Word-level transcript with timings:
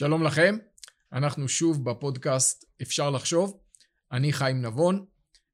שלום 0.00 0.22
לכם, 0.22 0.56
אנחנו 1.12 1.48
שוב 1.48 1.90
בפודקאסט 1.90 2.64
אפשר 2.82 3.10
לחשוב. 3.10 3.60
אני 4.12 4.32
חיים 4.32 4.62
נבון, 4.62 5.04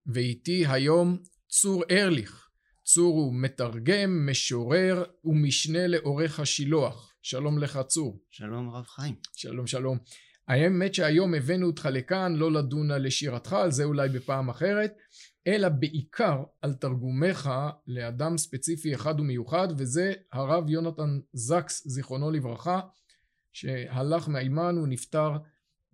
ואיתי 0.06 0.66
היום 0.66 1.18
צור 1.48 1.84
ארליך. 1.90 2.48
צור 2.84 3.14
הוא 3.14 3.34
מתרגם, 3.34 4.26
משורר 4.30 5.04
ומשנה 5.24 5.86
לעורך 5.86 6.40
השילוח. 6.40 7.14
שלום 7.22 7.58
לך 7.58 7.78
צור. 7.86 8.20
שלום 8.30 8.68
הרב 8.68 8.84
חיים. 8.84 9.14
שלום 9.36 9.66
שלום. 9.66 9.98
האמת 10.48 10.94
שהיום 10.94 11.34
הבאנו 11.34 11.66
אותך 11.66 11.88
לכאן 11.92 12.36
לא 12.36 12.52
לדון 12.52 12.90
על 12.90 13.10
שירתך, 13.10 13.52
על 13.52 13.70
זה 13.70 13.84
אולי 13.84 14.08
בפעם 14.08 14.48
אחרת, 14.48 14.92
אלא 15.46 15.68
בעיקר 15.68 16.42
על 16.62 16.74
תרגומיך 16.74 17.48
לאדם 17.86 18.38
ספציפי 18.38 18.94
אחד 18.94 19.20
ומיוחד, 19.20 19.68
וזה 19.78 20.12
הרב 20.32 20.70
יונתן 20.70 21.18
זקס, 21.32 21.88
זיכרונו 21.88 22.30
לברכה, 22.30 22.80
שהלך 23.56 24.28
מעימן, 24.28 24.74
הוא 24.76 24.88
נפטר 24.88 25.30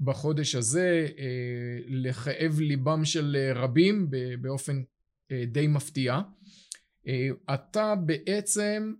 בחודש 0.01 0.55
הזה 0.55 1.09
אה, 1.19 1.79
לכאב 1.87 2.61
ליבם 2.61 3.05
של 3.05 3.53
רבים 3.55 4.11
באופן 4.41 4.83
אה, 5.33 5.45
די 5.47 5.67
מפתיע. 5.67 6.20
אה, 7.06 7.29
אתה 7.55 7.95
בעצם 7.95 8.93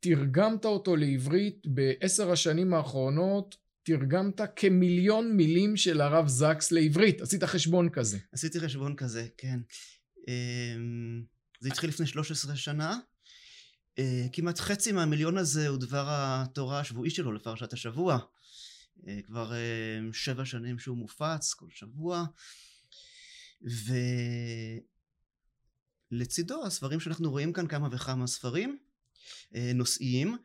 תרגמת 0.00 0.64
אותו 0.64 0.96
לעברית 0.96 1.66
בעשר 1.66 2.30
השנים 2.30 2.74
האחרונות 2.74 3.56
תרגמת 3.82 4.40
כמיליון 4.56 5.36
מילים 5.36 5.76
של 5.76 6.00
הרב 6.00 6.28
זקס 6.28 6.72
לעברית. 6.72 7.20
עשית 7.20 7.44
חשבון 7.44 7.88
כזה. 7.88 8.18
עשיתי 8.32 8.60
חשבון 8.60 8.96
כזה, 8.96 9.26
כן. 9.36 9.60
אמ, 10.28 11.22
זה 11.60 11.68
התחיל 11.68 11.88
לפני 11.88 12.06
13 12.06 12.56
שנה. 12.56 12.98
אה, 13.98 14.26
כמעט 14.32 14.58
חצי 14.58 14.92
מהמיליון 14.92 15.38
הזה 15.38 15.68
הוא 15.68 15.78
דבר 15.78 16.04
התורה 16.08 16.80
השבועי 16.80 17.10
שלו 17.10 17.32
לפרשת 17.32 17.72
השבוע. 17.72 18.18
אה, 19.08 19.20
כבר 19.26 19.52
אה, 19.52 19.58
שבע 20.12 20.44
שנים 20.44 20.78
שהוא 20.78 20.96
מופץ 20.96 21.54
כל 21.54 21.68
שבוע. 21.70 22.24
ולצידו 26.12 26.66
הספרים 26.66 27.00
שאנחנו 27.00 27.30
רואים 27.30 27.52
כאן 27.52 27.66
כמה 27.66 27.88
וכמה 27.92 28.26
ספרים 28.26 28.78
נושאיים. 29.74 30.36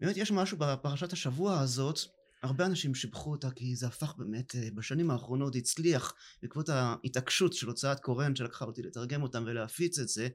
באמת 0.00 0.16
יש 0.16 0.30
משהו 0.30 0.58
בפרשת 0.58 1.12
השבוע 1.12 1.60
הזאת 1.60 1.98
הרבה 2.42 2.66
אנשים 2.66 2.94
שיבחו 2.94 3.30
אותה 3.30 3.50
כי 3.50 3.76
זה 3.76 3.86
הפך 3.86 4.14
באמת 4.18 4.54
בשנים 4.74 5.10
האחרונות 5.10 5.56
הצליח 5.56 6.14
בעקבות 6.42 6.68
ההתעקשות 6.68 7.52
של 7.52 7.66
הוצאת 7.66 8.00
קורן 8.00 8.36
שלקחה 8.36 8.64
אותי 8.64 8.82
לתרגם 8.82 9.22
אותם 9.22 9.44
ולהפיץ 9.46 9.98
את 9.98 10.08
זה 10.08 10.28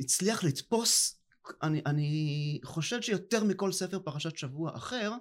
הצליח 0.00 0.44
לתפוס, 0.44 1.20
אני, 1.62 1.82
אני 1.86 2.60
חושד 2.64 3.02
שיותר 3.02 3.44
מכל 3.44 3.72
ספר 3.72 3.98
פרשת 3.98 4.36
שבוע 4.36 4.76
אחר, 4.76 5.12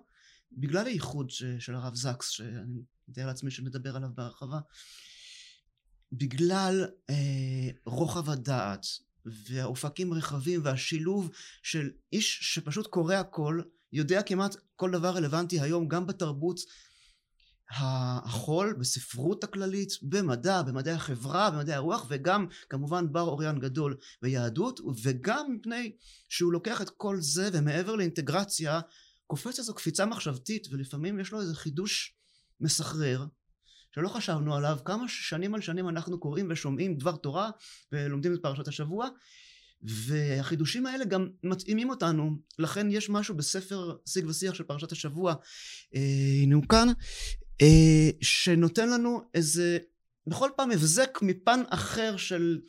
בגלל 0.51 0.87
הייחוד 0.87 1.29
ש, 1.29 1.43
של 1.59 1.75
הרב 1.75 1.95
זקס, 1.95 2.29
שאני 2.29 2.81
מתאר 3.07 3.25
לעצמי 3.25 3.51
שנדבר 3.51 3.95
עליו 3.95 4.09
בהרחבה, 4.15 4.59
בגלל 6.11 6.85
אה, 7.09 7.69
רוחב 7.85 8.29
הדעת 8.29 8.85
והאופקים 9.25 10.13
רחבים 10.13 10.61
והשילוב 10.63 11.29
של 11.63 11.89
איש 12.13 12.39
שפשוט 12.41 12.87
קורא 12.87 13.15
הכל, 13.15 13.61
יודע 13.93 14.21
כמעט 14.23 14.55
כל 14.75 14.91
דבר 14.91 15.09
רלוונטי 15.09 15.59
היום 15.59 15.87
גם 15.87 16.07
בתרבות 16.07 16.59
החול 17.71 18.73
בספרות 18.79 19.43
הכללית, 19.43 19.91
במדע, 20.01 20.61
במדעי 20.61 20.93
החברה, 20.93 21.51
במדעי 21.51 21.75
הרוח, 21.75 22.05
וגם 22.09 22.45
כמובן 22.69 23.11
בר 23.11 23.21
אוריין 23.21 23.59
גדול 23.59 23.97
ביהדות, 24.21 24.79
וגם 25.03 25.55
מפני 25.55 25.91
שהוא 26.29 26.53
לוקח 26.53 26.81
את 26.81 26.89
כל 26.89 27.17
זה 27.21 27.49
ומעבר 27.53 27.95
לאינטגרציה, 27.95 28.79
קופץ 29.27 29.59
איזו 29.59 29.73
קפיצה 29.73 30.05
מחשבתית, 30.05 30.67
ולפעמים 30.71 31.19
יש 31.19 31.31
לו 31.31 31.41
איזה 31.41 31.55
חידוש 31.55 32.15
מסחרר, 32.61 33.25
שלא 33.95 34.07
חשבנו 34.07 34.55
עליו, 34.55 34.77
כמה 34.85 35.05
שנים 35.07 35.55
על 35.55 35.61
שנים 35.61 35.89
אנחנו 35.89 36.19
קוראים 36.19 36.47
ושומעים 36.51 36.97
דבר 36.97 37.15
תורה 37.15 37.49
ולומדים 37.91 38.33
את 38.33 38.39
פרשת 38.41 38.67
השבוע, 38.67 39.07
והחידושים 39.81 40.85
האלה 40.85 41.05
גם 41.05 41.27
מתאימים 41.43 41.89
אותנו, 41.89 42.37
לכן 42.59 42.91
יש 42.91 43.09
משהו 43.09 43.35
בספר 43.35 43.95
שיג 44.05 44.25
ושיח 44.27 44.53
של 44.53 44.63
פרשת 44.63 44.91
השבוע, 44.91 45.33
אה, 45.95 46.01
הנה 46.43 46.55
הוא 46.55 46.63
כאן, 46.69 46.87
אה, 47.61 48.09
שנותן 48.21 48.89
לנו 48.89 49.21
איזה 49.33 49.77
בכל 50.27 50.49
פעם 50.55 50.71
הבזק 50.71 51.19
מפן 51.21 51.59
אחר 51.69 52.17
של 52.17 52.59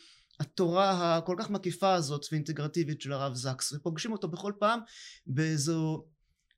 התורה 0.40 1.16
הכל 1.16 1.34
כך 1.38 1.50
מקיפה 1.50 1.94
הזאת 1.94 2.26
ואינטגרטיבית 2.32 3.00
של 3.00 3.12
הרב 3.12 3.34
זקס 3.34 3.72
ופוגשים 3.72 4.12
אותו 4.12 4.28
בכל 4.28 4.52
פעם 4.58 4.80
באיזו 5.26 6.04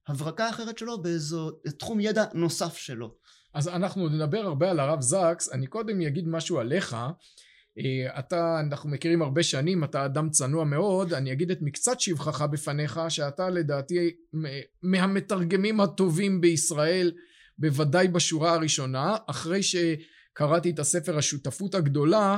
הברקה 0.09 0.51
אחרת 0.51 0.79
שלו 0.79 1.03
באיזו 1.03 1.51
תחום 1.79 2.01
ידע 2.01 2.25
נוסף 2.35 2.77
שלו. 2.77 3.15
אז 3.55 3.69
אנחנו 3.69 4.09
נדבר 4.09 4.39
הרבה 4.39 4.71
על 4.71 4.81
הרב 4.81 5.01
זקס. 5.01 5.53
אני 5.53 5.67
קודם 5.67 6.01
אגיד 6.01 6.29
משהו 6.29 6.59
עליך. 6.59 6.97
אה, 7.79 8.19
אתה 8.19 8.61
אנחנו 8.61 8.91
מכירים 8.91 9.23
הרבה 9.23 9.43
שנים 9.43 9.85
אתה 9.85 10.05
אדם 10.05 10.31
צנוע 10.31 10.65
מאוד. 10.65 11.13
אני 11.13 11.33
אגיד 11.33 11.51
את 11.51 11.59
מקצת 11.63 12.01
שבחך 12.01 12.43
בפניך 12.43 13.01
שאתה 13.09 13.51
לדעתי 13.51 14.11
מהמתרגמים 14.83 15.81
הטובים 15.81 16.41
בישראל 16.41 17.13
בוודאי 17.59 18.09
בשורה 18.09 18.55
הראשונה, 18.55 19.17
אחרי 19.27 19.61
שקראתי 19.63 20.71
את 20.71 20.79
הספר 20.79 21.19
השותפות 21.19 21.75
הגדולה, 21.75 22.37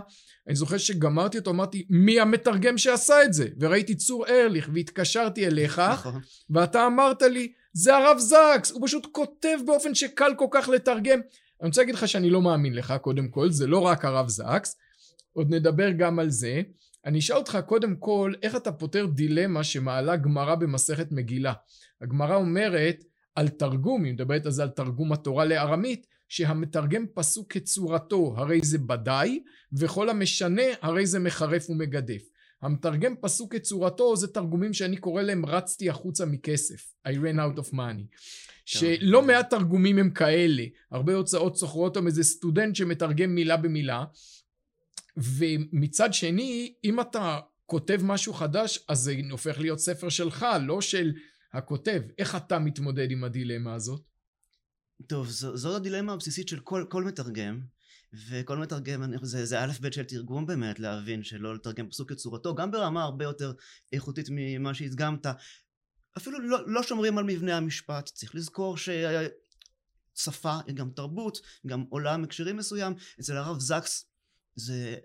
אני 0.48 0.56
זוכר 0.56 0.78
שגמרתי 0.78 1.38
אותו, 1.38 1.50
אמרתי, 1.50 1.86
מי 1.90 2.20
המתרגם 2.20 2.78
שעשה 2.78 3.24
את 3.24 3.32
זה? 3.32 3.48
וראיתי 3.60 3.94
צור 3.94 4.26
ארליך, 4.28 4.70
והתקשרתי 4.74 5.46
אליך, 5.46 5.78
נכון. 5.78 6.20
ואתה 6.50 6.86
אמרת 6.86 7.22
לי, 7.22 7.52
זה 7.72 7.96
הרב 7.96 8.18
זקס, 8.18 8.70
הוא 8.70 8.86
פשוט 8.86 9.06
כותב 9.12 9.58
באופן 9.66 9.94
שקל 9.94 10.32
כל 10.38 10.46
כך 10.50 10.68
לתרגם. 10.68 11.20
אני 11.60 11.68
רוצה 11.68 11.80
להגיד 11.80 11.94
לך 11.94 12.08
שאני 12.08 12.30
לא 12.30 12.42
מאמין 12.42 12.74
לך, 12.74 12.94
קודם 13.00 13.28
כל, 13.28 13.50
זה 13.50 13.66
לא 13.66 13.78
רק 13.78 14.04
הרב 14.04 14.28
זקס, 14.28 14.76
עוד 15.32 15.54
נדבר 15.54 15.90
גם 15.90 16.18
על 16.18 16.30
זה. 16.30 16.62
אני 17.06 17.18
אשאל 17.18 17.36
אותך 17.36 17.58
קודם 17.66 17.96
כל, 17.96 18.32
איך 18.42 18.56
אתה 18.56 18.72
פותר 18.72 19.06
דילמה 19.06 19.64
שמעלה 19.64 20.16
גמרא 20.16 20.54
במסכת 20.54 21.12
מגילה? 21.12 21.52
הגמרא 22.02 22.34
אומרת, 22.34 23.04
על 23.34 23.48
תרגום, 23.48 24.04
היא 24.04 24.12
מדברת 24.12 24.42
זה 24.48 24.62
על 24.62 24.68
תרגום 24.68 25.12
התורה 25.12 25.44
לארמית, 25.44 26.06
שהמתרגם 26.28 27.06
פסוק 27.14 27.52
כצורתו, 27.52 28.34
הרי 28.36 28.60
זה 28.62 28.78
בדאי, 28.78 29.42
וכל 29.72 30.08
המשנה, 30.08 30.62
הרי 30.82 31.06
זה 31.06 31.18
מחרף 31.18 31.70
ומגדף. 31.70 32.22
המתרגם 32.62 33.14
פסוק 33.20 33.56
כצורתו 33.56 34.16
זה 34.16 34.28
תרגומים 34.28 34.72
שאני 34.72 34.96
קורא 34.96 35.22
להם 35.22 35.46
רצתי 35.46 35.90
החוצה 35.90 36.26
מכסף, 36.26 36.94
I 37.08 37.10
ran 37.10 37.36
out 37.38 37.60
of 37.60 37.72
money. 37.72 38.16
שלא 38.64 39.22
מעט 39.22 39.50
תרגומים 39.50 39.98
הם 39.98 40.10
כאלה, 40.10 40.64
הרבה 40.90 41.14
הוצאות 41.14 41.56
סוחרות 41.56 41.96
אותם 41.96 42.06
איזה 42.06 42.24
סטודנט 42.24 42.76
שמתרגם 42.76 43.34
מילה 43.34 43.56
במילה, 43.56 44.04
ומצד 45.16 46.14
שני, 46.14 46.74
אם 46.84 47.00
אתה 47.00 47.38
כותב 47.66 48.00
משהו 48.02 48.32
חדש, 48.32 48.84
אז 48.88 48.98
זה 48.98 49.16
הופך 49.30 49.58
להיות 49.58 49.78
ספר 49.78 50.08
שלך, 50.08 50.46
לא 50.60 50.80
של 50.80 51.12
הכותב, 51.54 52.02
איך 52.18 52.36
אתה 52.36 52.58
מתמודד 52.58 53.10
עם 53.10 53.24
הדילמה 53.24 53.74
הזאת? 53.74 54.02
טוב, 55.06 55.28
זו, 55.28 55.56
זו 55.56 55.76
הדילמה 55.76 56.12
הבסיסית 56.12 56.48
של 56.48 56.60
כל, 56.60 56.84
כל 56.88 57.04
מתרגם, 57.04 57.60
וכל 58.28 58.56
מתרגם, 58.56 59.02
זה, 59.22 59.46
זה 59.46 59.60
א' 59.60 59.72
ב' 59.80 59.90
של 59.90 60.04
תרגום 60.04 60.46
באמת, 60.46 60.78
להבין 60.78 61.22
שלא 61.22 61.54
לתרגם 61.54 61.88
פסוק 61.88 62.12
כצורתו, 62.12 62.54
גם 62.54 62.70
ברמה 62.70 63.02
הרבה 63.02 63.24
יותר 63.24 63.52
איכותית 63.92 64.26
ממה 64.30 64.74
שהדגמת. 64.74 65.26
אפילו 66.16 66.40
לא, 66.40 66.68
לא 66.68 66.82
שומרים 66.82 67.18
על 67.18 67.24
מבנה 67.24 67.56
המשפט, 67.56 68.04
צריך 68.04 68.34
לזכור 68.34 68.76
ששפה 68.76 70.58
היא 70.66 70.74
גם 70.74 70.90
תרבות, 70.90 71.38
גם 71.66 71.84
עולם 71.88 72.24
הקשרים 72.24 72.56
מסוים. 72.56 72.94
אצל 73.20 73.36
הרב 73.36 73.60
זקס 73.60 74.06
זה 74.56 74.96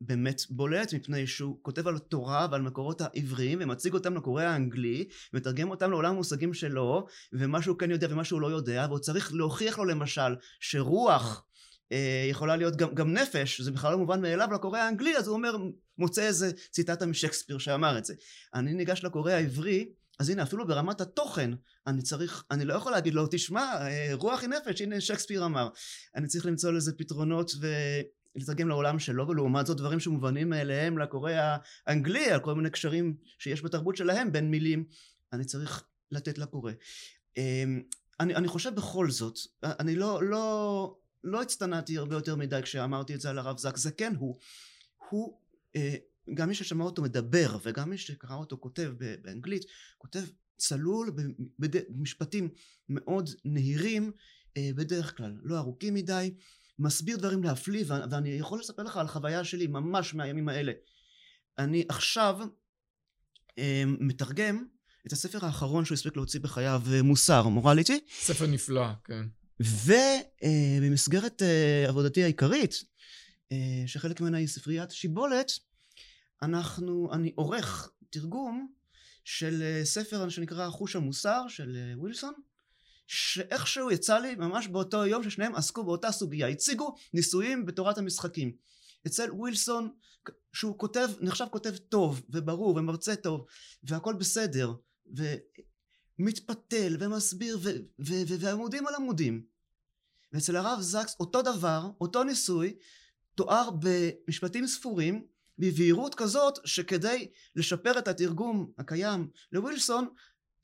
באמת 0.00 0.42
בולט 0.50 0.94
מפני 0.94 1.26
שהוא 1.26 1.58
כותב 1.62 1.88
על 1.88 1.96
התורה 1.96 2.46
ועל 2.50 2.62
מקורות 2.62 3.00
העבריים 3.00 3.58
ומציג 3.62 3.94
אותם 3.94 4.14
לקורא 4.16 4.42
האנגלי 4.42 5.08
ומתרגם 5.32 5.70
אותם 5.70 5.90
לעולם 5.90 6.14
המושגים 6.14 6.54
שלו 6.54 7.06
ומה 7.32 7.62
שהוא 7.62 7.78
כן 7.78 7.90
יודע 7.90 8.06
ומה 8.10 8.24
שהוא 8.24 8.40
לא 8.40 8.46
יודע 8.46 8.86
והוא 8.88 8.98
צריך 8.98 9.34
להוכיח 9.34 9.78
לו 9.78 9.84
למשל 9.84 10.36
שרוח 10.60 11.44
אה, 11.92 12.26
יכולה 12.30 12.56
להיות 12.56 12.76
גם, 12.76 12.94
גם 12.94 13.12
נפש 13.12 13.60
זה 13.60 13.70
בכלל 13.70 13.92
לא 13.92 13.98
מובן 13.98 14.20
מאליו 14.20 14.48
לקורא 14.52 14.78
האנגלי 14.78 15.16
אז 15.16 15.28
הוא 15.28 15.36
אומר 15.36 15.56
מוצא 15.98 16.26
איזה 16.26 16.52
ציטטה 16.70 17.06
משקספיר 17.06 17.58
שאמר 17.58 17.98
את 17.98 18.04
זה. 18.04 18.14
אני 18.54 18.74
ניגש 18.74 19.04
לקורא 19.04 19.32
העברי 19.32 19.88
אז 20.20 20.28
הנה 20.28 20.42
אפילו 20.42 20.66
ברמת 20.66 21.00
התוכן 21.00 21.50
אני 21.86 22.02
צריך 22.02 22.44
אני 22.50 22.64
לא 22.64 22.74
יכול 22.74 22.92
להגיד 22.92 23.14
לו 23.14 23.26
תשמע 23.30 23.60
אה, 23.80 24.10
רוח 24.12 24.40
היא 24.40 24.48
נפש 24.48 24.80
הנה 24.80 25.00
שקספיר 25.00 25.44
אמר. 25.44 25.68
אני 26.16 26.26
צריך 26.26 26.46
למצוא 26.46 26.72
לזה 26.72 26.92
פתרונות 26.98 27.52
ו... 27.60 27.66
לתרגם 28.38 28.68
לעולם 28.68 28.98
שלו, 28.98 29.28
ולעומת 29.28 29.66
זאת 29.66 29.76
דברים 29.76 30.00
שמובנים 30.00 30.50
מאליהם 30.50 30.98
לקורא 30.98 31.32
האנגלי, 31.86 32.30
על 32.30 32.40
כל 32.40 32.54
מיני 32.54 32.70
קשרים 32.70 33.16
שיש 33.38 33.62
בתרבות 33.62 33.96
שלהם 33.96 34.32
בין 34.32 34.50
מילים, 34.50 34.84
אני 35.32 35.44
צריך 35.44 35.84
לתת 36.10 36.38
לקורא. 36.38 36.72
אמ, 37.36 37.82
אני, 38.20 38.34
אני 38.34 38.48
חושב 38.48 38.74
בכל 38.74 39.10
זאת, 39.10 39.38
אני 39.62 39.96
לא, 39.96 40.22
לא, 40.22 40.96
לא 41.24 41.42
הצטנעתי 41.42 41.98
הרבה 41.98 42.16
יותר 42.16 42.36
מדי 42.36 42.60
כשאמרתי 42.62 43.14
את 43.14 43.20
זה 43.20 43.30
על 43.30 43.38
הרב 43.38 43.58
זק, 43.58 43.76
זה 43.76 43.90
כן 43.90 44.14
הוא. 44.18 44.38
הוא 45.10 45.38
אה, 45.76 45.94
גם 46.34 46.48
מי 46.48 46.54
ששמע 46.54 46.84
אותו 46.84 47.02
מדבר 47.02 47.58
וגם 47.62 47.90
מי 47.90 47.98
שקרא 47.98 48.36
אותו 48.36 48.58
כותב 48.60 48.92
באנגלית, 49.22 49.64
כותב 49.98 50.20
צלול 50.56 51.10
במשפטים 51.58 52.48
מאוד 52.88 53.30
נהירים, 53.44 54.12
אה, 54.56 54.70
בדרך 54.74 55.16
כלל 55.16 55.36
לא 55.42 55.58
ארוכים 55.58 55.94
מדי, 55.94 56.34
מסביר 56.78 57.16
דברים 57.16 57.44
להפליא 57.44 57.84
ואני 57.88 58.28
יכול 58.28 58.60
לספר 58.60 58.82
לך 58.82 58.96
על 58.96 59.08
חוויה 59.08 59.44
שלי 59.44 59.66
ממש 59.66 60.14
מהימים 60.14 60.48
האלה. 60.48 60.72
אני 61.58 61.84
עכשיו 61.88 62.38
אה, 63.58 63.82
מתרגם 63.86 64.64
את 65.06 65.12
הספר 65.12 65.44
האחרון 65.46 65.84
שהוא 65.84 65.94
הספיק 65.94 66.16
להוציא 66.16 66.40
בחייו, 66.40 66.82
מוסר, 67.04 67.48
מורליטי. 67.48 68.00
ספר 68.10 68.46
נפלא, 68.46 68.86
כן. 69.04 69.26
ובמסגרת 69.60 71.42
uh, 71.42 71.88
עבודתי 71.88 72.22
העיקרית, 72.22 72.74
שחלק 73.86 74.20
ממנה 74.20 74.38
היא 74.38 74.46
ספריית 74.46 74.90
שיבולת, 74.90 75.52
אנחנו, 76.42 77.08
אני 77.12 77.32
עורך 77.34 77.90
תרגום 78.10 78.72
של 79.24 79.80
ספר 79.84 80.28
שנקרא 80.28 80.70
חוש 80.70 80.96
המוסר 80.96 81.42
של 81.48 81.92
ווילסון, 81.96 82.34
שאיכשהו 83.08 83.90
יצא 83.90 84.18
לי 84.18 84.34
ממש 84.34 84.66
באותו 84.66 85.06
יום 85.06 85.22
ששניהם 85.22 85.54
עסקו 85.54 85.84
באותה 85.84 86.12
סוגיה, 86.12 86.48
הציגו 86.48 86.94
ניסויים 87.14 87.66
בתורת 87.66 87.98
המשחקים. 87.98 88.52
אצל 89.06 89.30
ווילסון, 89.32 89.90
שהוא 90.52 90.78
כותב, 90.78 91.08
נחשב 91.20 91.46
כותב 91.50 91.76
טוב 91.76 92.22
וברור 92.30 92.76
ומרצה 92.76 93.16
טוב 93.16 93.46
והכל 93.82 94.14
בסדר 94.14 94.72
ומתפתל 96.18 96.96
ומסביר 97.00 97.58
ו- 97.62 97.68
ו- 98.00 98.22
ו- 98.28 98.40
ועמודים 98.40 98.86
על 98.86 98.94
עמודים. 98.94 99.42
ואצל 100.32 100.56
הרב 100.56 100.80
זקס 100.80 101.16
אותו 101.20 101.42
דבר, 101.42 101.90
אותו 102.00 102.24
ניסוי, 102.24 102.76
תואר 103.34 103.70
במשפטים 103.80 104.66
ספורים 104.66 105.26
בבהירות 105.58 106.14
כזאת 106.14 106.58
שכדי 106.64 107.30
לשפר 107.56 107.98
את 107.98 108.08
התרגום 108.08 108.72
הקיים 108.78 109.30
לווילסון 109.52 110.08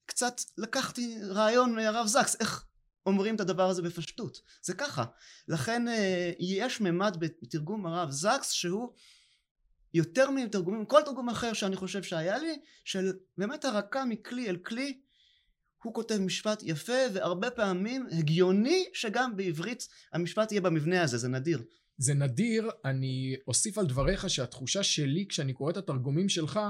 קצת 0.06 0.40
לקחתי 0.58 1.18
רעיון 1.28 1.74
מהרב 1.74 2.06
זקס 2.06 2.36
איך 2.40 2.64
אומרים 3.06 3.34
את 3.34 3.40
הדבר 3.40 3.68
הזה 3.68 3.82
בפשטות 3.82 4.40
זה 4.62 4.74
ככה 4.74 5.04
לכן 5.48 5.88
אה, 5.88 6.32
יש 6.38 6.80
ממד 6.80 7.16
בתרגום 7.18 7.86
הרב 7.86 8.10
זקס 8.10 8.50
שהוא 8.50 8.92
יותר 9.94 10.30
מתרגומים, 10.30 10.84
כל 10.84 11.00
תרגום 11.04 11.28
אחר 11.28 11.52
שאני 11.52 11.76
חושב 11.76 12.02
שהיה 12.02 12.38
לי, 12.38 12.58
של 12.84 13.12
באמת 13.38 13.64
הרקה 13.64 14.04
מכלי 14.04 14.48
אל 14.48 14.56
כלי, 14.56 15.00
הוא 15.82 15.94
כותב 15.94 16.18
משפט 16.18 16.62
יפה 16.62 16.92
והרבה 17.12 17.50
פעמים 17.50 18.06
הגיוני 18.10 18.84
שגם 18.94 19.36
בעברית 19.36 19.88
המשפט 20.12 20.52
יהיה 20.52 20.60
במבנה 20.60 21.02
הזה, 21.02 21.18
זה 21.18 21.28
נדיר. 21.28 21.62
זה 21.98 22.14
נדיר, 22.14 22.70
אני 22.84 23.36
אוסיף 23.48 23.78
על 23.78 23.86
דבריך 23.86 24.30
שהתחושה 24.30 24.82
שלי 24.82 25.26
כשאני 25.28 25.52
קורא 25.52 25.70
את 25.70 25.76
התרגומים 25.76 26.28
שלך, 26.28 26.60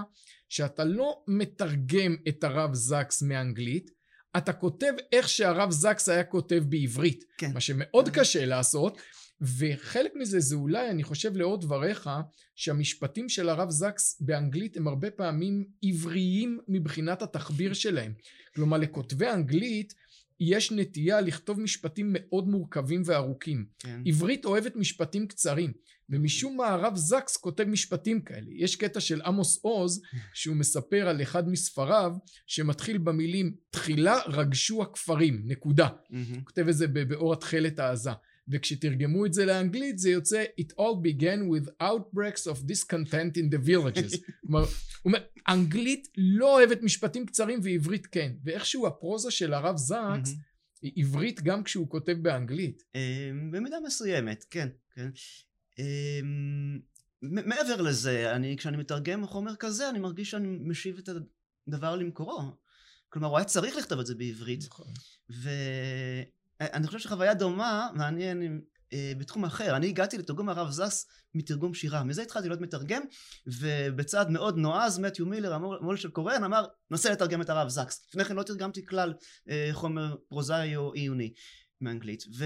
שאתה 0.54 0.84
לא 0.84 1.22
מתרגם 1.28 2.16
את 2.28 2.44
הרב 2.44 2.74
זקס 2.74 3.22
מאנגלית, 3.22 3.90
אתה 4.36 4.52
כותב 4.52 4.92
איך 5.12 5.28
שהרב 5.28 5.70
זקס 5.70 6.08
היה 6.08 6.24
כותב 6.24 6.62
בעברית, 6.68 7.24
כן. 7.38 7.50
מה 7.54 7.60
שמאוד 7.60 8.08
קשה 8.08 8.46
לעשות, 8.46 8.98
וחלק 9.40 10.12
מזה 10.16 10.40
זה 10.40 10.56
אולי, 10.56 10.90
אני 10.90 11.02
חושב 11.02 11.36
לאור 11.36 11.60
דבריך, 11.60 12.10
שהמשפטים 12.54 13.28
של 13.28 13.48
הרב 13.48 13.70
זקס 13.70 14.18
באנגלית 14.20 14.76
הם 14.76 14.88
הרבה 14.88 15.10
פעמים 15.10 15.64
עבריים 15.82 16.58
מבחינת 16.68 17.22
התחביר 17.22 17.72
שלהם. 17.72 18.12
כלומר, 18.54 18.78
לכותבי 18.78 19.30
אנגלית 19.30 19.94
יש 20.40 20.72
נטייה 20.72 21.20
לכתוב 21.20 21.60
משפטים 21.60 22.10
מאוד 22.12 22.48
מורכבים 22.48 23.02
וארוכים. 23.04 23.66
כן. 23.78 24.02
עברית 24.06 24.44
אוהבת 24.44 24.76
משפטים 24.76 25.26
קצרים, 25.26 25.72
ומשום 26.10 26.56
מה 26.56 26.68
הרב 26.68 26.96
זקס 26.96 27.36
כותב 27.36 27.64
משפטים 27.64 28.20
כאלה. 28.20 28.46
יש 28.50 28.76
קטע 28.76 29.00
של 29.00 29.22
עמוס 29.22 29.58
עוז, 29.62 30.02
שהוא 30.34 30.56
מספר 30.56 31.08
על 31.08 31.22
אחד 31.22 31.48
מספריו, 31.48 32.12
שמתחיל 32.46 32.98
במילים 32.98 33.54
תחילה 33.70 34.20
רגשו 34.26 34.82
הכפרים, 34.82 35.42
נקודה. 35.44 35.88
הוא 36.34 36.44
כותב 36.44 36.68
את 36.68 36.74
זה 36.76 36.86
באור 36.88 37.32
התכלת 37.32 37.78
העזה. 37.78 38.10
וכשתרגמו 38.48 39.26
את 39.26 39.34
זה 39.34 39.44
לאנגלית 39.44 39.98
זה 39.98 40.10
יוצא 40.10 40.44
It 40.60 40.72
all 40.72 40.96
began 41.04 41.40
with 41.50 41.68
outbreaks 41.82 42.46
of 42.52 42.66
discontent 42.66 43.36
in 43.36 43.54
the 43.54 43.68
villages. 43.68 44.18
כלומר, 44.46 44.60
הוא 44.60 44.68
אומר, 45.04 45.18
אנגלית 45.48 46.08
לא 46.16 46.58
אוהבת 46.58 46.82
משפטים 46.82 47.26
קצרים 47.26 47.60
ועברית 47.62 48.06
כן. 48.06 48.32
ואיכשהו 48.44 48.86
הפרוזה 48.86 49.30
של 49.30 49.54
הרב 49.54 49.76
זקס 49.76 50.34
היא 50.82 50.92
עברית 50.96 51.42
גם 51.42 51.64
כשהוא 51.64 51.88
כותב 51.88 52.12
באנגלית. 52.22 52.82
אמ, 52.94 53.50
במידה 53.50 53.76
מסוימת, 53.86 54.44
כן, 54.50 54.68
כן. 54.94 55.10
אמ, 55.78 56.80
מעבר 57.22 57.82
לזה, 57.82 58.36
אני, 58.36 58.56
כשאני 58.56 58.76
מתרגם 58.76 59.26
חומר 59.26 59.56
כזה, 59.56 59.90
אני 59.90 59.98
מרגיש 59.98 60.30
שאני 60.30 60.48
משיב 60.60 60.98
את 60.98 61.08
הדבר 61.68 61.96
למקורו. 61.96 62.40
כלומר, 63.08 63.28
הוא 63.28 63.38
היה 63.38 63.44
צריך 63.44 63.76
לכתוב 63.76 64.00
את 64.00 64.06
זה 64.06 64.14
בעברית. 64.14 64.64
נכון. 64.64 64.86
אני 66.60 66.86
חושב 66.86 66.98
שחוויה 66.98 67.34
דומה, 67.34 67.88
מעניין 67.94 68.60
אה, 68.92 69.12
בתחום 69.18 69.44
אחר. 69.44 69.76
אני 69.76 69.86
הגעתי 69.86 70.18
לתרגום 70.18 70.48
הרב 70.48 70.70
זס 70.70 71.06
מתרגום 71.34 71.74
שירה. 71.74 72.04
מזה 72.04 72.22
התחלתי 72.22 72.48
להיות 72.48 72.60
מתרגם, 72.60 73.02
ובצעד 73.46 74.30
מאוד 74.30 74.56
נועז, 74.56 74.98
מתיו 74.98 75.26
מילר, 75.26 75.54
המו"ל 75.54 75.96
של 75.96 76.10
קוריאן, 76.10 76.44
אמר, 76.44 76.66
נוסע 76.90 77.12
לתרגם 77.12 77.42
את 77.42 77.50
הרב 77.50 77.68
זקס. 77.68 78.06
לפני 78.08 78.24
כן 78.24 78.36
לא 78.36 78.42
תרגמתי 78.42 78.86
כלל 78.86 79.14
אה, 79.48 79.68
חומר 79.72 80.16
פרוזאי 80.28 80.76
או 80.76 80.92
עיוני 80.92 81.32
מאנגלית. 81.80 82.24
ו... 82.38 82.44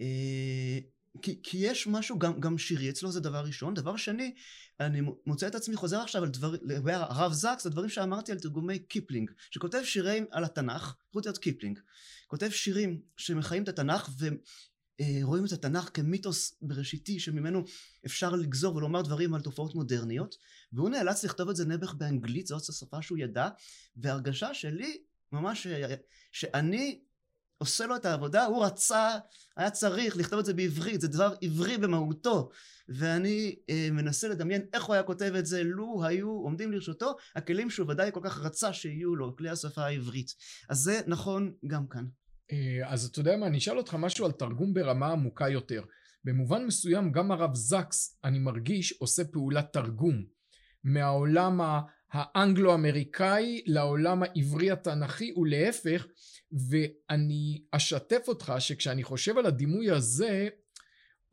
אה, 0.00 0.78
כי, 1.22 1.40
כי 1.42 1.58
יש 1.58 1.86
משהו 1.86 2.18
גם, 2.18 2.40
גם 2.40 2.58
שירי 2.58 2.90
אצלו 2.90 3.12
זה 3.12 3.20
דבר 3.20 3.40
ראשון. 3.40 3.74
דבר 3.74 3.96
שני 3.96 4.34
אני 4.80 5.00
מוצא 5.26 5.46
את 5.46 5.54
עצמי 5.54 5.76
חוזר 5.76 6.00
עכשיו 6.00 6.22
על 6.22 6.28
דברים 6.28 6.60
לגבי 6.64 6.92
הרב 6.92 7.32
זקס 7.32 7.66
הדברים 7.66 7.88
שאמרתי 7.88 8.32
על 8.32 8.38
תרגומי 8.38 8.78
קיפלינג 8.78 9.30
שכותב 9.50 9.80
שירים 9.84 10.26
על 10.30 10.44
התנ"ך 10.44 10.94
חוץ 11.12 11.26
להיות 11.26 11.38
קיפלינג 11.38 11.78
כותב 12.26 12.48
שירים 12.50 13.00
שמחיים 13.16 13.62
את 13.62 13.68
התנ"ך 13.68 14.10
ורואים 14.18 15.44
את 15.44 15.52
התנ"ך 15.52 15.90
כמיתוס 15.94 16.58
בראשיתי 16.62 17.20
שממנו 17.20 17.64
אפשר 18.06 18.30
לגזור 18.30 18.76
ולומר 18.76 19.02
דברים 19.02 19.34
על 19.34 19.40
תופעות 19.40 19.74
מודרניות 19.74 20.36
והוא 20.72 20.90
נאלץ 20.90 21.24
לכתוב 21.24 21.48
את 21.48 21.56
זה 21.56 21.64
נעבך 21.64 21.94
באנגלית 21.94 22.46
זאת 22.46 22.68
השפה 22.68 23.02
שהוא 23.02 23.18
ידע 23.18 23.48
והרגשה 23.96 24.54
שלי 24.54 25.02
ממש 25.32 25.66
שאני 26.32 27.00
עושה 27.58 27.86
לו 27.86 27.96
את 27.96 28.06
העבודה, 28.06 28.44
הוא 28.44 28.64
רצה, 28.64 29.10
היה 29.56 29.70
צריך 29.70 30.16
לכתוב 30.16 30.38
את 30.38 30.44
זה 30.44 30.54
בעברית, 30.54 31.00
זה 31.00 31.08
דבר 31.08 31.34
עברי 31.42 31.78
במהותו, 31.78 32.50
ואני 32.88 33.56
אה, 33.70 33.88
מנסה 33.92 34.28
לדמיין 34.28 34.62
איך 34.72 34.84
הוא 34.84 34.94
היה 34.94 35.02
כותב 35.02 35.32
את 35.38 35.46
זה 35.46 35.62
לו 35.64 36.04
היו 36.04 36.28
עומדים 36.28 36.72
לרשותו 36.72 37.16
הכלים 37.36 37.70
שהוא 37.70 37.90
ודאי 37.90 38.10
כל 38.12 38.20
כך 38.24 38.38
רצה 38.38 38.72
שיהיו 38.72 39.16
לו, 39.16 39.36
כלי 39.36 39.48
השפה 39.48 39.82
העברית. 39.82 40.34
אז 40.68 40.78
זה 40.78 41.00
נכון 41.06 41.52
גם 41.66 41.86
כאן. 41.86 42.04
אה, 42.52 42.92
אז 42.92 43.04
אתה 43.04 43.20
יודע 43.20 43.36
מה, 43.36 43.46
אני 43.46 43.58
אשאל 43.58 43.78
אותך 43.78 43.94
משהו 43.94 44.26
על 44.26 44.32
תרגום 44.32 44.74
ברמה 44.74 45.06
עמוקה 45.06 45.48
יותר. 45.48 45.82
במובן 46.24 46.66
מסוים 46.66 47.12
גם 47.12 47.32
הרב 47.32 47.54
זקס, 47.54 48.18
אני 48.24 48.38
מרגיש, 48.38 48.92
עושה 48.92 49.24
פעולת 49.24 49.72
תרגום. 49.72 50.24
מהעולם 50.84 51.60
האנגלו-אמריקאי 52.12 53.62
לעולם 53.66 54.22
העברי 54.22 54.70
התנ"כי 54.70 55.32
ולהפך 55.36 56.06
ואני 56.52 57.62
אשתף 57.70 58.24
אותך 58.28 58.52
שכשאני 58.58 59.02
חושב 59.02 59.38
על 59.38 59.46
הדימוי 59.46 59.90
הזה 59.90 60.48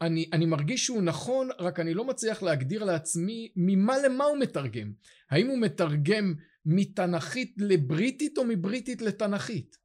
אני, 0.01 0.29
אני 0.33 0.45
מרגיש 0.45 0.85
שהוא 0.85 1.01
נכון 1.01 1.49
רק 1.59 1.79
אני 1.79 1.93
לא 1.93 2.05
מצליח 2.05 2.43
להגדיר 2.43 2.83
לעצמי 2.83 3.51
ממה 3.55 3.97
למה 4.05 4.23
הוא 4.23 4.37
מתרגם. 4.37 4.91
האם 5.29 5.47
הוא 5.47 5.57
מתרגם 5.57 6.33
מתנ"כית 6.65 7.55
לבריטית 7.57 8.37
או 8.37 8.43
מבריטית 8.45 9.01
לתנ"כית 9.01 9.77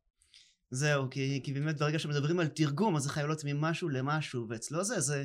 זהו 0.71 1.11
כי, 1.11 1.41
כי 1.45 1.53
באמת 1.53 1.79
ברגע 1.79 1.99
שמדברים 1.99 2.41
על 2.41 2.47
תרגום 2.47 2.97
אז 2.97 3.03
זה 3.03 3.11
חייב 3.11 3.27
להיות 3.27 3.45
ממשהו 3.45 3.89
למשהו 3.89 4.47
ואצלו 4.49 4.85
זה 4.85 5.01
זה 5.01 5.25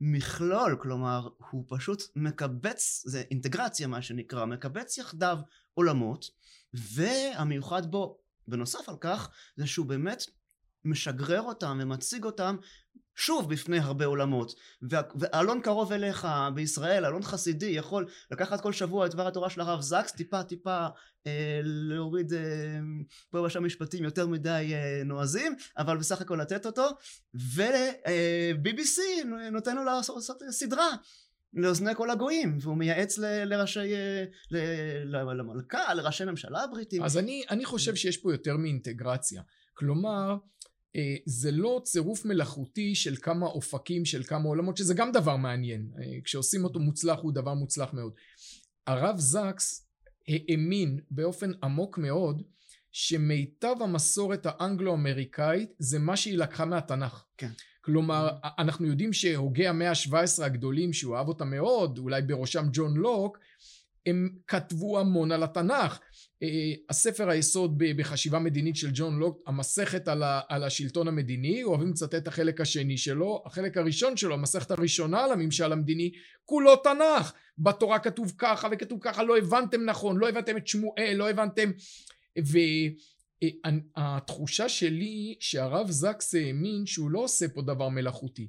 מכלול, 0.00 0.78
כלומר 0.82 1.28
הוא 1.50 1.64
פשוט 1.68 2.02
מקבץ, 2.16 3.02
זה 3.06 3.22
אינטגרציה 3.30 3.86
מה 3.86 4.02
שנקרא, 4.02 4.44
מקבץ 4.44 4.98
יחדיו 4.98 5.38
עולמות 5.74 6.30
והמיוחד 6.74 7.90
בו 7.90 8.18
בנוסף 8.48 8.88
על 8.88 8.96
כך 9.00 9.30
זה 9.56 9.66
שהוא 9.66 9.86
באמת 9.86 10.22
משגרר 10.84 11.42
אותם 11.42 11.78
ומציג 11.82 12.24
אותם 12.24 12.56
שוב 13.16 13.50
בפני 13.50 13.78
הרבה 13.78 14.06
עולמות. 14.06 14.54
ואלון 15.20 15.60
קרוב 15.60 15.92
אליך 15.92 16.28
בישראל 16.54 17.04
אלון 17.04 17.22
חסידי 17.22 17.66
יכול 17.66 18.06
לקחת 18.30 18.60
כל 18.60 18.72
שבוע 18.72 19.06
את 19.06 19.10
דבר 19.10 19.26
התורה 19.26 19.50
של 19.50 19.60
הרב 19.60 19.80
זקס 19.80 20.12
טיפה 20.12 20.42
טיפה 20.42 20.86
אה, 21.26 21.60
להוריד 21.64 22.32
אה, 22.32 22.40
פה 23.30 23.40
ושם 23.40 23.64
משפטים 23.64 24.04
יותר 24.04 24.26
מדי 24.26 24.70
אה, 24.74 25.02
נועזים 25.04 25.54
אבל 25.78 25.96
בסך 25.96 26.20
הכל 26.20 26.38
לתת 26.40 26.66
אותו. 26.66 26.88
ובי.בי.סי 27.34 29.02
אה, 29.42 29.50
נותן 29.50 29.76
לו 29.76 29.84
לעשות, 29.84 30.16
לעשות 30.16 30.42
סדרה 30.50 30.88
לאוזני 31.54 31.94
כל 31.94 32.10
הגויים 32.10 32.58
והוא 32.60 32.76
מייעץ 32.76 33.18
ל, 33.18 33.44
לראשי 33.44 33.94
אה, 33.94 34.24
ל, 34.50 34.56
ל, 35.04 35.32
למלכה 35.40 35.94
לראשי 35.94 36.24
ממשלה 36.24 36.62
הבריטים. 36.62 37.02
אז 37.02 37.18
אני, 37.18 37.44
אני 37.50 37.64
חושב 37.64 37.94
שיש 37.94 38.16
פה 38.16 38.32
יותר 38.32 38.56
מאינטגרציה. 38.56 39.42
כלומר 39.74 40.36
זה 41.26 41.50
לא 41.50 41.80
צירוף 41.84 42.24
מלאכותי 42.24 42.94
של 42.94 43.16
כמה 43.16 43.46
אופקים, 43.46 44.04
של 44.04 44.22
כמה 44.22 44.48
עולמות, 44.48 44.76
שזה 44.76 44.94
גם 44.94 45.12
דבר 45.12 45.36
מעניין. 45.36 45.90
אה, 45.98 46.20
כשעושים 46.24 46.64
אותו 46.64 46.80
מוצלח 46.80 47.18
הוא 47.22 47.32
דבר 47.32 47.54
מוצלח 47.54 47.92
מאוד. 47.92 48.12
הרב 48.86 49.18
זקס 49.18 49.88
האמין 50.28 51.00
באופן 51.10 51.50
עמוק 51.62 51.98
מאוד 51.98 52.42
שמיטב 52.92 53.74
המסורת 53.80 54.46
האנגלו-אמריקאית 54.46 55.70
זה 55.78 55.98
מה 55.98 56.16
שהיא 56.16 56.38
לקחה 56.38 56.64
מהתנ"ך. 56.64 57.24
כן. 57.36 57.50
כלומר, 57.80 58.28
אנחנו 58.58 58.86
יודעים 58.86 59.12
שהוגי 59.12 59.66
המאה 59.66 59.90
ה-17 59.90 60.44
הגדולים, 60.44 60.92
שהוא 60.92 61.16
אהב 61.16 61.28
אותם 61.28 61.50
מאוד, 61.50 61.98
אולי 61.98 62.22
בראשם 62.22 62.66
ג'ון 62.72 62.96
לוק, 62.96 63.38
הם 64.06 64.28
כתבו 64.46 65.00
המון 65.00 65.32
על 65.32 65.42
התנ"ך. 65.42 66.00
אה, 66.42 66.48
הספר 66.90 67.30
היסוד 67.30 67.74
בחשיבה 67.78 68.38
מדינית 68.38 68.76
של 68.76 68.90
ג'ון 68.94 69.18
לוק, 69.18 69.42
המסכת 69.46 70.08
על, 70.08 70.22
ה, 70.22 70.40
על 70.48 70.64
השלטון 70.64 71.08
המדיני, 71.08 71.62
אוהבים 71.62 71.88
לצטט 71.88 72.14
את 72.14 72.28
החלק 72.28 72.60
השני 72.60 72.98
שלו, 72.98 73.42
החלק 73.46 73.76
הראשון 73.76 74.16
שלו, 74.16 74.34
המסכת 74.34 74.70
הראשונה 74.70 75.24
על 75.24 75.32
הממשל 75.32 75.72
המדיני, 75.72 76.12
כולו 76.44 76.76
תנ"ך. 76.76 77.32
בתורה 77.58 77.98
כתוב 77.98 78.32
ככה 78.38 78.68
וכתוב 78.72 78.98
ככה, 79.02 79.22
לא 79.22 79.38
הבנתם 79.38 79.84
נכון, 79.84 80.16
לא 80.16 80.28
הבנתם 80.28 80.56
את 80.56 80.66
שמואל, 80.66 81.14
לא 81.16 81.30
הבנתם... 81.30 81.70
והתחושה 83.96 84.68
שלי 84.68 85.36
שהרב 85.40 85.90
זקס 85.90 86.34
האמין 86.34 86.86
שהוא 86.86 87.10
לא 87.10 87.18
עושה 87.18 87.48
פה 87.48 87.62
דבר 87.62 87.88
מלאכותי, 87.88 88.48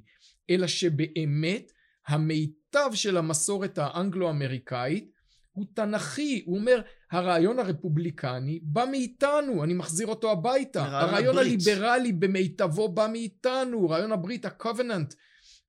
אלא 0.50 0.66
שבאמת 0.66 1.72
המיטב 2.08 2.90
של 2.94 3.16
המסורת 3.16 3.78
האנגלו-אמריקאית 3.78 5.17
הוא 5.58 5.66
תנכי, 5.74 6.42
הוא 6.46 6.58
אומר 6.58 6.80
הרעיון 7.10 7.58
הרפובליקני 7.58 8.60
בא 8.62 8.84
מאיתנו, 8.90 9.64
אני 9.64 9.74
מחזיר 9.74 10.06
אותו 10.06 10.32
הביתה, 10.32 10.84
הרעיון 10.84 11.38
הברית. 11.38 11.60
הליברלי 11.66 12.12
במיטבו 12.12 12.88
בא 12.88 13.08
מאיתנו, 13.12 13.88
רעיון 13.88 14.12
הברית, 14.12 14.44
ה-covenant, 14.44 15.14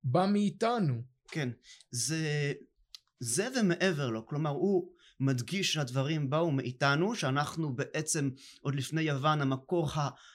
בא 0.04 0.26
מאיתנו. 0.32 1.02
כן, 1.32 1.50
זה, 1.92 2.54
זה 3.20 3.48
ומעבר 3.56 4.10
לו, 4.10 4.26
כלומר 4.26 4.50
הוא 4.50 4.92
מדגיש 5.20 5.74
שהדברים 5.74 6.30
באו 6.30 6.52
מאיתנו, 6.52 7.16
שאנחנו 7.16 7.76
בעצם 7.76 8.30
עוד 8.62 8.76
לפני 8.76 9.02
יוון 9.02 9.42
המקור 9.42 9.90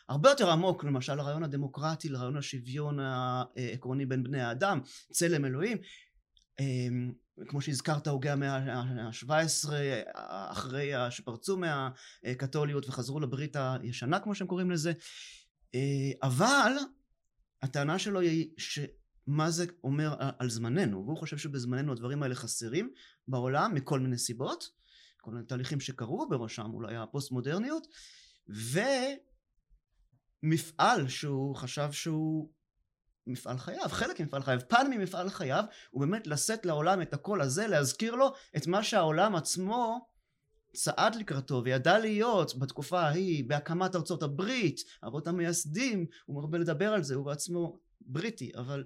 הרבה 0.09 0.31
יותר 0.31 0.51
עמוק, 0.51 0.85
למשל 0.85 1.21
הרעיון 1.21 1.43
הדמוקרטי, 1.43 2.09
לרעיון 2.09 2.37
השוויון 2.37 2.99
העקרוני 3.01 4.07
בין 4.07 4.23
בני 4.23 4.41
האדם, 4.43 4.81
צלם 5.13 5.45
אלוהים. 5.45 5.79
אמ, 6.61 7.13
כמו 7.49 7.61
שהזכרת 7.61 8.07
הוגי 8.07 8.31
המאה 8.31 8.57
ה-17 8.57 9.69
אחרי 10.51 10.93
שפרצו 11.11 11.57
מהקתוליות 11.57 12.89
וחזרו 12.89 13.21
לברית 13.21 13.57
הישנה 13.57 14.21
כמו 14.21 14.35
שהם 14.35 14.47
קוראים 14.47 14.71
לזה. 14.71 14.93
אה, 15.75 16.11
אבל 16.23 16.73
הטענה 17.63 17.99
שלו 17.99 18.21
היא 18.21 18.51
שמה 18.59 19.51
זה 19.51 19.67
אומר 19.85 20.15
על 20.39 20.51
זמננו 20.51 21.05
והוא 21.05 21.19
חושב 21.19 21.39
שבזמננו 21.39 21.93
הדברים 21.93 22.23
האלה 22.23 22.35
חסרים 22.35 22.93
בעולם 23.29 23.75
מכל 23.75 24.01
מיני 24.01 24.19
סיבות 24.19 24.71
כל 25.21 25.31
מיני 25.31 25.47
תהליכים 25.47 25.81
שקרו 25.81 26.29
בראשם 26.29 26.71
אולי 26.75 26.97
הפוסט 26.97 27.31
מודרניות 27.31 27.87
ומפעל 30.43 31.09
שהוא 31.09 31.57
חשב 31.57 31.93
שהוא 31.93 32.53
מפעל 33.27 33.59
חייו, 33.59 33.89
חלק 33.89 34.21
ממפעל 34.21 34.43
חייו, 34.43 34.61
פן 34.69 34.87
ממפעל 34.91 35.29
חייו 35.29 35.65
הוא 35.91 36.01
באמת 36.01 36.27
לשאת 36.27 36.67
לעולם 36.67 37.03
את 37.03 37.15
הקול 37.15 37.43
הזה, 37.43 37.67
להזכיר 37.67 38.15
לו 38.15 38.33
את 38.57 38.67
מה 38.67 38.83
שהעולם 38.83 39.37
עצמו 39.37 40.07
צעד 40.75 41.15
לקראתו 41.15 41.63
וידע 41.65 41.99
להיות 41.99 42.59
בתקופה 42.59 43.01
ההיא 43.01 43.45
בהקמת 43.49 43.95
ארצות 43.95 44.23
הברית, 44.23 44.81
אבות 45.07 45.27
המייסדים, 45.27 46.07
הוא 46.27 46.37
מרבה 46.37 46.59
לדבר 46.59 46.93
על 46.93 47.03
זה, 47.03 47.15
הוא 47.15 47.27
בעצמו 47.27 47.79
בריטי, 48.01 48.53
אבל 48.57 48.85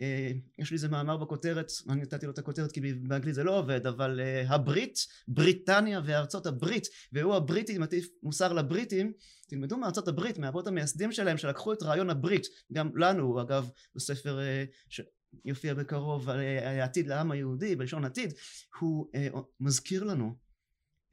אה, 0.00 0.30
יש 0.58 0.70
לי 0.70 0.74
איזה 0.74 0.88
מאמר 0.88 1.16
בכותרת, 1.16 1.72
אני 1.88 2.02
נתתי 2.02 2.26
לו 2.26 2.32
את 2.32 2.38
הכותרת 2.38 2.72
כי 2.72 2.80
באנגלית 2.80 3.34
זה 3.34 3.44
לא 3.44 3.58
עובד, 3.58 3.86
אבל 3.86 4.20
אה, 4.20 4.54
הברית, 4.54 4.98
בריטניה 5.28 6.00
וארצות 6.04 6.46
הברית, 6.46 6.86
והוא 7.12 7.34
הבריטי 7.34 7.78
מטיף 7.78 8.08
מוסר 8.22 8.52
לבריטים, 8.52 9.12
תלמדו 9.48 9.76
מארצות 9.76 10.08
הברית, 10.08 10.38
מהאבות 10.38 10.66
המייסדים 10.66 11.12
שלהם 11.12 11.36
שלקחו 11.36 11.72
את 11.72 11.82
רעיון 11.82 12.10
הברית, 12.10 12.46
גם 12.72 12.96
לנו 12.96 13.42
אגב 13.42 13.70
בספר 13.94 14.40
אה, 14.40 14.64
שיופיע 14.88 15.74
בקרוב 15.74 16.28
על 16.28 16.40
העתיד 16.40 17.06
לעם 17.06 17.30
היהודי 17.30 17.76
בלשון 17.76 18.04
עתיד, 18.04 18.32
הוא 18.80 19.10
מזכיר 19.60 20.04
לנו 20.04 20.36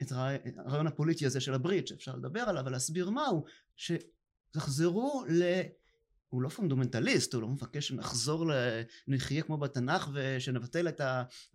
את 0.01 0.11
הרעיון 0.11 0.87
הפוליטי 0.87 1.25
הזה 1.25 1.39
של 1.39 1.53
הברית 1.53 1.87
שאפשר 1.87 2.15
לדבר 2.15 2.39
עליו 2.39 2.63
ולהסביר 2.65 3.09
מהו, 3.09 3.45
שתחזרו 3.75 5.25
ל... 5.29 5.61
הוא 6.29 6.41
לא 6.41 6.49
פונדומנטליסט, 6.49 7.33
הוא 7.33 7.41
לא 7.41 7.47
מבקש 7.47 7.87
שנחזור, 7.87 8.51
נחיה 9.07 9.43
כמו 9.43 9.57
בתנ"ך 9.57 10.09
ושנבטל 10.13 10.87
את 10.87 11.01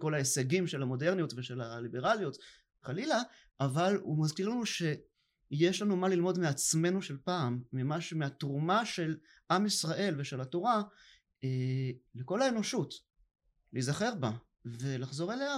כל 0.01 0.15
ההישגים 0.15 0.67
של 0.67 0.83
המודרניות 0.83 1.33
ושל 1.37 1.61
הליברליות, 1.61 2.37
חלילה, 2.83 3.23
אבל 3.61 3.97
הוא 4.03 4.23
מזכיר 4.23 4.49
לנו 4.49 4.67
שיש 4.67 5.83
לנו 5.83 5.97
מה 5.97 6.09
ללמוד 6.09 6.39
מעצמנו 6.39 7.03
של 7.03 7.17
פעם, 7.25 7.63
ממש, 7.73 8.13
מהתרומה 8.13 8.85
של 8.85 9.17
עם 9.51 9.67
ישראל 9.67 10.21
ושל 10.21 10.41
התורה 10.41 10.83
אה, 11.45 11.91
לכל 12.15 12.43
האנושות, 12.43 12.95
להיזכר 13.73 14.15
בה 14.21 14.31
ולחזור 14.65 15.33
אליה 15.33 15.57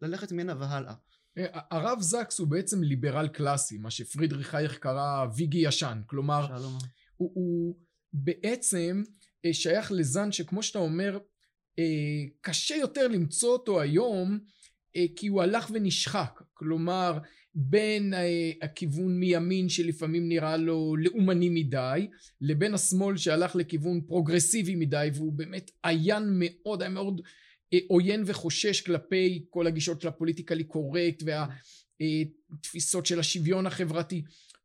וללכת 0.00 0.32
ממנה 0.32 0.54
והלאה. 0.58 0.94
אה, 1.38 1.60
הרב 1.70 2.00
זקס 2.00 2.38
הוא 2.38 2.48
בעצם 2.48 2.82
ליברל 2.82 3.28
קלאסי, 3.28 3.78
מה 3.78 3.90
שפרידריך 3.90 4.54
האייק 4.54 4.78
קרא 4.78 5.26
וויג 5.36 5.68
ישן, 5.68 6.00
כלומר, 6.06 6.56
הוא, 7.16 7.32
הוא 7.34 7.76
בעצם 8.14 9.02
אה, 9.44 9.52
שייך 9.54 9.92
לזן 9.92 10.32
שכמו 10.32 10.62
שאתה 10.62 10.78
אומר 10.78 11.18
אה, 11.78 11.84
קשה 12.40 12.74
יותר 12.74 13.08
למצוא 13.08 13.52
אותו 13.52 13.80
היום 13.80 14.38
אה, 14.96 15.04
כי 15.16 15.26
הוא 15.26 15.42
הלך 15.42 15.70
ונשחק. 15.72 16.40
כלומר 16.52 17.18
בין 17.54 18.14
הכיוון 18.62 19.20
מימין 19.20 19.68
שלפעמים 19.68 20.28
נראה 20.28 20.56
לו 20.56 20.96
לאומני 20.96 21.48
מדי 21.48 22.08
לבין 22.40 22.74
השמאל 22.74 23.16
שהלך 23.16 23.56
לכיוון 23.56 24.00
פרוגרסיבי 24.00 24.74
מדי 24.74 25.08
והוא 25.14 25.32
באמת 25.32 25.70
עוין 25.82 26.22
מאוד 26.38 26.82
היה 26.82 26.90
מאוד 26.90 27.20
עוין 27.88 28.22
וחושש 28.26 28.80
כלפי 28.80 29.44
כל 29.50 29.66
הגישות 29.66 30.00
של 30.00 30.08
ה 30.08 30.13
politically 30.13 30.64
correct 30.64 31.22
והתפיסות 32.00 33.06
של 33.06 33.20
השוויון 33.20 33.66
החברתי 33.66 34.22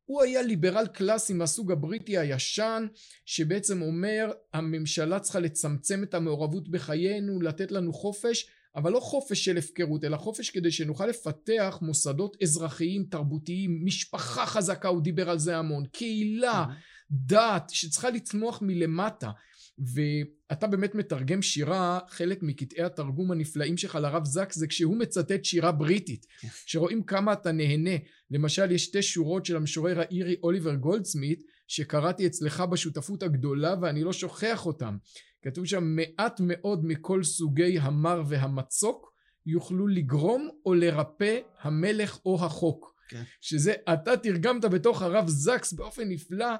הוא 0.10 0.22
היה 0.22 0.42
ליברל 0.42 0.88
קלאסי 0.88 1.34
מהסוג 1.34 1.72
הבריטי 1.72 2.18
הישן 2.18 2.88
שבעצם 3.26 3.82
אומר 3.82 4.32
הממשלה 4.54 5.20
צריכה 5.20 5.40
לצמצם 5.40 6.04
את 6.04 6.14
המעורבות 6.14 6.70
בחיינו 6.70 7.42
לתת 7.42 7.72
לנו 7.72 7.94
חופש 7.94 8.48
אבל 8.76 8.92
לא 8.92 9.00
חופש 9.00 9.46
של 9.46 9.58
הפקרות 9.58 10.04
אלא 10.04 10.18
חופש 10.18 10.50
כדי 10.50 10.72
שנוכל 10.72 11.06
לפתח 11.06 11.80
מוסדות 11.82 12.38
אזרחיים 12.44 13.04
תרבותיים 13.04 13.86
משפחה 13.86 14.46
חזקה 14.46 14.88
הוא 14.88 15.02
דיבר 15.02 15.30
על 15.30 15.40
זה 15.40 15.58
המון 15.58 15.86
קהילה 15.86 16.66
דת 17.12 17.70
שצריכה 17.70 18.10
לצמוח 18.10 18.60
מלמטה 18.62 19.32
ואתה 19.80 20.68
באמת 20.68 20.96
מתרגם 20.96 21.42
שירה, 21.42 22.00
חלק 22.10 22.44
מקטעי 22.44 22.84
התרגום 22.84 23.32
הנפלאים 23.32 23.78
שלך 23.78 23.96
לרב 23.96 24.26
זקס 24.26 24.58
זה 24.58 24.68
כשהוא 24.68 24.98
מצטט 24.98 25.46
שירה 25.46 25.72
בריטית. 25.72 26.26
שרואים 26.66 27.04
כמה 27.04 27.34
אתה 27.34 27.52
נהנה. 27.52 27.96
למשל 28.32 28.72
יש 28.72 28.84
שתי 28.84 29.02
שורות 29.02 29.46
של 29.46 29.56
המשורר 29.56 30.00
האירי 30.00 30.36
אוליבר 30.44 30.76
גולדסמית, 30.76 31.44
שקראתי 31.68 32.28
אצלך 32.28 32.62
בשותפות 32.62 33.24
הגדולה 33.24 33.76
ואני 33.82 34.04
לא 34.04 34.14
שוכח 34.14 34.66
אותם. 34.66 34.98
כתוב 35.42 35.66
שם 35.66 35.84
מעט 35.84 36.40
מאוד 36.44 36.86
מכל 36.86 37.24
סוגי 37.24 37.80
המר 37.80 38.24
והמצוק 38.28 39.14
יוכלו 39.46 39.88
לגרום 39.88 40.50
או 40.66 40.74
לרפא 40.74 41.40
המלך 41.62 42.20
או 42.26 42.46
החוק. 42.46 42.96
כן. 43.10 43.24
שזה 43.42 43.74
אתה 43.94 44.18
תרגמת 44.18 44.66
בתוך 44.66 45.02
הרב 45.02 45.28
זקס 45.28 45.74
באופן 45.74 46.10
נפלא 46.10 46.56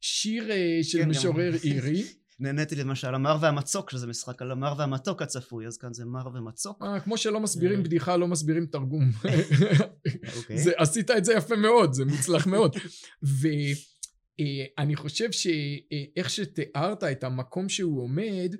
שיר 0.00 0.50
אה, 0.50 0.78
של 0.82 0.98
כן, 1.02 1.08
משורר 1.08 1.54
אירי. 1.64 2.04
נהניתי 2.40 2.74
למשל 2.74 3.14
המר 3.14 3.36
והמצוק 3.40 3.90
שזה 3.90 4.06
משחק 4.06 4.42
על 4.42 4.50
המר 4.50 4.74
והמתוק 4.78 5.22
הצפוי 5.22 5.66
אז 5.66 5.78
כאן 5.78 5.94
זה 5.94 6.04
מר 6.04 6.28
ומצוק. 6.34 6.82
אה, 6.82 7.00
כמו 7.00 7.16
שלא 7.16 7.40
מסבירים 7.40 7.78
אה. 7.78 7.84
בדיחה 7.84 8.16
לא 8.16 8.28
מסבירים 8.28 8.66
תרגום. 8.66 9.10
אוקיי. 10.36 10.58
זה, 10.58 10.72
עשית 10.76 11.10
את 11.10 11.24
זה 11.24 11.32
יפה 11.32 11.56
מאוד 11.56 11.92
זה 11.92 12.04
מוצלח 12.04 12.46
מאוד. 12.46 12.76
ואני 13.22 14.96
חושב 14.96 15.32
שאיך 15.32 16.30
שתיארת 16.30 17.04
את 17.04 17.24
המקום 17.24 17.68
שהוא 17.68 18.02
עומד 18.02 18.54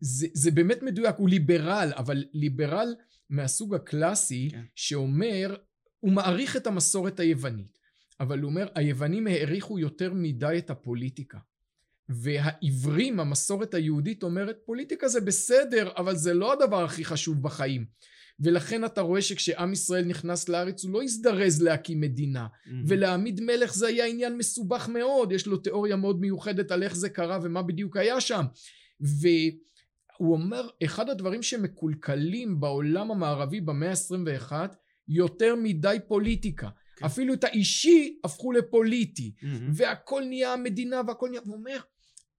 זה, 0.00 0.26
זה 0.34 0.50
באמת 0.50 0.82
מדויק 0.82 1.16
הוא 1.18 1.28
ליברל 1.28 1.92
אבל 1.96 2.24
ליברל 2.32 2.94
מהסוג 3.30 3.74
הקלאסי 3.74 4.48
כן. 4.52 4.62
שאומר 4.74 5.56
הוא 6.00 6.12
מעריך 6.12 6.56
את 6.56 6.66
המסורת 6.66 7.20
היוונית 7.20 7.78
אבל 8.20 8.40
הוא 8.40 8.50
אומר 8.50 8.68
היוונים 8.74 9.26
העריכו 9.26 9.78
יותר 9.78 10.12
מדי 10.14 10.54
את 10.58 10.70
הפוליטיקה 10.70 11.38
והעברים, 12.08 13.20
המסורת 13.20 13.74
היהודית 13.74 14.22
אומרת 14.22 14.56
פוליטיקה 14.64 15.08
זה 15.08 15.20
בסדר, 15.20 15.90
אבל 15.96 16.16
זה 16.16 16.34
לא 16.34 16.52
הדבר 16.52 16.84
הכי 16.84 17.04
חשוב 17.04 17.42
בחיים. 17.42 17.84
ולכן 18.40 18.84
אתה 18.84 19.00
רואה 19.00 19.22
שכשעם 19.22 19.72
ישראל 19.72 20.04
נכנס 20.04 20.48
לארץ 20.48 20.84
הוא 20.84 20.92
לא 20.92 21.02
הזדרז 21.02 21.62
להקים 21.62 22.00
מדינה. 22.00 22.46
ולהעמיד 22.86 23.40
מלך 23.40 23.74
זה 23.74 23.86
היה 23.86 24.06
עניין 24.06 24.36
מסובך 24.36 24.88
מאוד, 24.88 25.32
יש 25.32 25.46
לו 25.46 25.56
תיאוריה 25.56 25.96
מאוד 25.96 26.20
מיוחדת 26.20 26.70
על 26.70 26.82
איך 26.82 26.96
זה 26.96 27.08
קרה 27.08 27.38
ומה 27.42 27.62
בדיוק 27.62 27.96
היה 27.96 28.20
שם. 28.20 28.44
והוא 29.00 30.32
אומר, 30.32 30.68
אחד 30.84 31.10
הדברים 31.10 31.42
שמקולקלים 31.42 32.60
בעולם 32.60 33.10
המערבי 33.10 33.60
במאה 33.60 33.90
ה-21, 33.90 34.52
יותר 35.08 35.54
מדי 35.62 35.96
פוליטיקה. 36.08 36.68
כן. 36.96 37.06
אפילו 37.06 37.34
את 37.34 37.44
האישי 37.44 38.18
הפכו 38.24 38.52
לפוליטי, 38.52 39.32
mm-hmm. 39.40 39.46
והכל 39.72 40.22
נהיה 40.28 40.52
המדינה 40.52 41.00
והכל 41.06 41.28
נהיה, 41.28 41.40
הוא 41.44 41.54
אומר, 41.54 41.78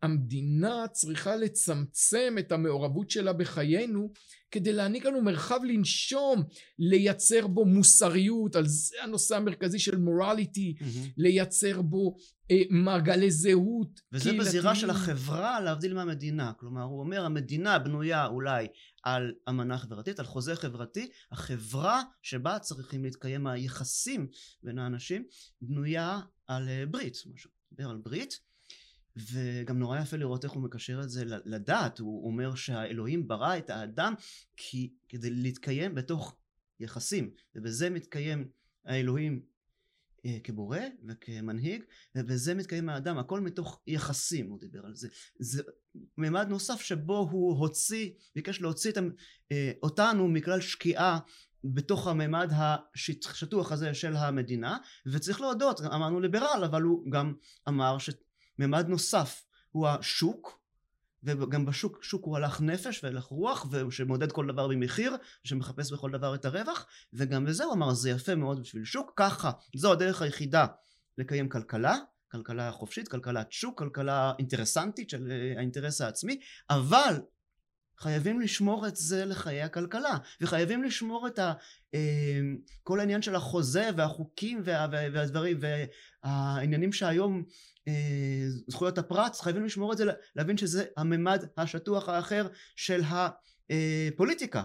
המדינה 0.01 0.87
צריכה 0.91 1.35
לצמצם 1.35 2.35
את 2.39 2.51
המעורבות 2.51 3.09
שלה 3.09 3.33
בחיינו 3.33 4.11
כדי 4.51 4.73
להעניק 4.73 5.05
לנו 5.05 5.21
מרחב 5.21 5.59
לנשום, 5.63 6.43
לייצר 6.79 7.47
בו 7.47 7.65
מוסריות, 7.65 8.55
על 8.55 8.67
זה 8.67 8.95
הנושא 9.03 9.35
המרכזי 9.35 9.79
של 9.79 9.97
מורליטי, 9.97 10.75
mm-hmm. 10.79 11.13
לייצר 11.17 11.81
בו 11.81 12.15
אה, 12.51 12.61
מעגלי 12.69 13.31
זהות. 13.31 14.01
וזה 14.11 14.33
בזירה 14.33 14.75
של 14.75 14.89
החברה 14.89 15.59
להבדיל 15.59 15.93
מהמדינה, 15.93 16.51
כלומר 16.57 16.83
הוא 16.83 16.99
אומר 16.99 17.25
המדינה 17.25 17.79
בנויה 17.79 18.25
אולי 18.25 18.67
על 19.03 19.33
אמנה 19.49 19.77
חברתית, 19.77 20.19
על 20.19 20.25
חוזה 20.25 20.55
חברתי, 20.55 21.09
החברה 21.31 22.01
שבה 22.21 22.59
צריכים 22.59 23.03
להתקיים 23.03 23.47
היחסים 23.47 24.27
בין 24.63 24.79
האנשים 24.79 25.23
בנויה 25.61 26.19
על 26.47 26.69
אה, 26.69 26.85
ברית, 26.85 27.13
משהו, 27.33 27.49
על 27.79 27.97
ברית 27.97 28.48
וגם 29.31 29.79
נורא 29.79 29.99
יפה 29.99 30.17
לראות 30.17 30.43
איך 30.43 30.51
הוא 30.51 30.63
מקשר 30.63 31.01
את 31.03 31.09
זה 31.09 31.23
לדת, 31.25 31.99
הוא 31.99 32.27
אומר 32.27 32.55
שהאלוהים 32.55 33.27
ברא 33.27 33.57
את 33.57 33.69
האדם 33.69 34.13
כי, 34.57 34.93
כדי 35.09 35.29
להתקיים 35.29 35.95
בתוך 35.95 36.35
יחסים, 36.79 37.31
ובזה 37.55 37.89
מתקיים 37.89 38.49
האלוהים 38.85 39.41
אה, 40.25 40.37
כבורא 40.43 40.79
וכמנהיג, 41.07 41.83
ובזה 42.15 42.53
מתקיים 42.53 42.89
האדם, 42.89 43.17
הכל 43.17 43.39
מתוך 43.39 43.81
יחסים, 43.87 44.49
הוא 44.49 44.59
דיבר 44.59 44.85
על 44.85 44.95
זה. 44.95 45.07
זה 45.39 45.63
מימד 46.17 46.47
נוסף 46.49 46.81
שבו 46.81 47.27
הוא 47.31 47.57
הוציא, 47.57 48.11
ביקש 48.35 48.61
להוציא 48.61 48.91
את, 48.91 48.97
אה, 49.51 49.71
אותנו 49.83 50.27
מכלל 50.27 50.61
שקיעה 50.61 51.19
בתוך 51.63 52.07
הממד 52.07 52.51
השטוח 52.53 53.71
הזה 53.71 53.93
של 53.93 54.15
המדינה, 54.15 54.77
וצריך 55.05 55.41
להודות, 55.41 55.81
אמרנו 55.81 56.19
ליברל, 56.19 56.63
אבל 56.65 56.81
הוא 56.81 57.11
גם 57.11 57.33
אמר. 57.67 57.97
ממד 58.59 58.87
נוסף 58.87 59.43
הוא 59.71 59.87
השוק 59.87 60.59
וגם 61.23 61.65
בשוק 61.65 62.03
שוק 62.03 62.25
הוא 62.25 62.37
הלך 62.37 62.61
נפש 62.61 63.03
והלך 63.03 63.23
רוח 63.23 63.65
שמודד 63.89 64.31
כל 64.31 64.47
דבר 64.47 64.67
במחיר 64.67 65.15
שמחפש 65.43 65.91
בכל 65.91 66.11
דבר 66.11 66.35
את 66.35 66.45
הרווח 66.45 66.85
וגם 67.13 67.45
בזה 67.45 67.63
הוא 67.63 67.73
אמר 67.73 67.93
זה 67.93 68.09
יפה 68.09 68.35
מאוד 68.35 68.59
בשביל 68.59 68.85
שוק. 68.85 69.13
ככה 69.15 69.51
זו 69.75 69.91
הדרך 69.91 70.21
היחידה 70.21 70.65
לקיים 71.17 71.49
כלכלה 71.49 71.97
כלכלה 72.31 72.71
חופשית 72.71 73.07
כלכלת 73.07 73.51
שוק 73.51 73.79
כלכלה 73.79 74.33
אינטרסנטית 74.39 75.09
של 75.09 75.31
אה, 75.31 75.57
האינטרס 75.57 76.01
העצמי 76.01 76.39
אבל 76.69 77.21
חייבים 77.99 78.41
לשמור 78.41 78.87
את 78.87 78.95
זה 78.95 79.25
לחיי 79.25 79.61
הכלכלה 79.61 80.17
וחייבים 80.41 80.83
לשמור 80.83 81.27
את 81.27 81.39
ה, 81.39 81.53
אה, 81.93 82.39
כל 82.83 82.99
העניין 82.99 83.21
של 83.21 83.35
החוזה 83.35 83.89
והחוקים 83.97 84.61
וה, 84.65 84.87
והדברים 84.91 85.59
והעניינים 86.23 86.93
שהיום 86.93 87.43
אה, 87.87 87.93
זכויות 88.67 88.97
הפרט 88.97 89.35
חייבים 89.35 89.65
לשמור 89.65 89.93
את 89.93 89.97
זה 89.97 90.05
להבין 90.35 90.57
שזה 90.57 90.85
הממד 90.97 91.43
השטוח 91.57 92.09
האחר 92.09 92.47
של 92.75 93.01
הפוליטיקה. 93.03 94.63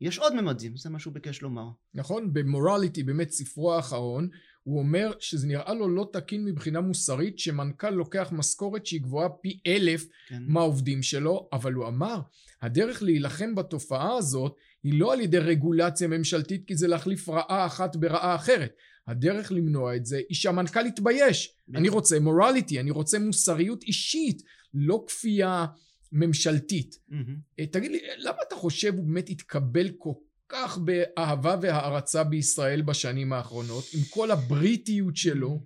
יש 0.00 0.18
עוד 0.18 0.34
ממדים 0.34 0.76
זה 0.76 0.90
מה 0.90 0.98
שהוא 0.98 1.14
ביקש 1.14 1.42
לומר. 1.42 1.68
נכון 1.94 2.32
במורליטי 2.32 3.02
באמת 3.02 3.30
ספרו 3.30 3.74
האחרון 3.74 4.28
הוא 4.68 4.78
אומר 4.78 5.12
שזה 5.20 5.46
נראה 5.46 5.74
לו 5.74 5.88
לא 5.88 6.08
תקין 6.12 6.44
מבחינה 6.44 6.80
מוסרית 6.80 7.38
שמנכ"ל 7.38 7.90
לוקח 7.90 8.28
משכורת 8.32 8.86
שהיא 8.86 9.00
גבוהה 9.00 9.28
פי 9.28 9.60
אלף 9.66 10.08
כן. 10.28 10.42
מהעובדים 10.46 11.02
שלו, 11.02 11.48
אבל 11.52 11.72
הוא 11.72 11.88
אמר, 11.88 12.20
הדרך 12.62 13.02
להילחם 13.02 13.54
בתופעה 13.54 14.16
הזאת 14.16 14.56
היא 14.82 15.00
לא 15.00 15.12
על 15.12 15.20
ידי 15.20 15.38
רגולציה 15.38 16.08
ממשלתית 16.08 16.64
כי 16.66 16.76
זה 16.76 16.88
להחליף 16.88 17.28
רעה 17.28 17.66
אחת 17.66 17.96
ברעה 17.96 18.34
אחרת. 18.34 18.76
הדרך 19.06 19.52
למנוע 19.52 19.96
את 19.96 20.06
זה 20.06 20.20
היא 20.28 20.36
שהמנכ"ל 20.36 20.86
יתבייש. 20.86 21.56
אני 21.74 21.88
רוצה 21.88 22.20
מורליטי, 22.20 22.80
אני 22.80 22.90
רוצה 22.90 23.18
מוסריות 23.18 23.82
אישית, 23.82 24.42
לא 24.74 25.04
כפייה 25.06 25.66
ממשלתית. 26.12 26.98
Mm-hmm. 27.10 27.66
תגיד 27.72 27.90
לי, 27.90 27.98
למה 28.18 28.36
אתה 28.48 28.54
חושב 28.54 28.94
הוא 28.94 29.04
באמת 29.04 29.30
התקבל 29.30 29.88
כל 29.98 30.12
כך 30.48 30.78
באהבה 30.78 31.56
והערצה 31.62 32.24
בישראל 32.24 32.82
בשנים 32.82 33.32
האחרונות, 33.32 33.84
עם 33.94 34.00
כל 34.10 34.30
הבריטיות 34.30 35.16
שלו. 35.16 35.60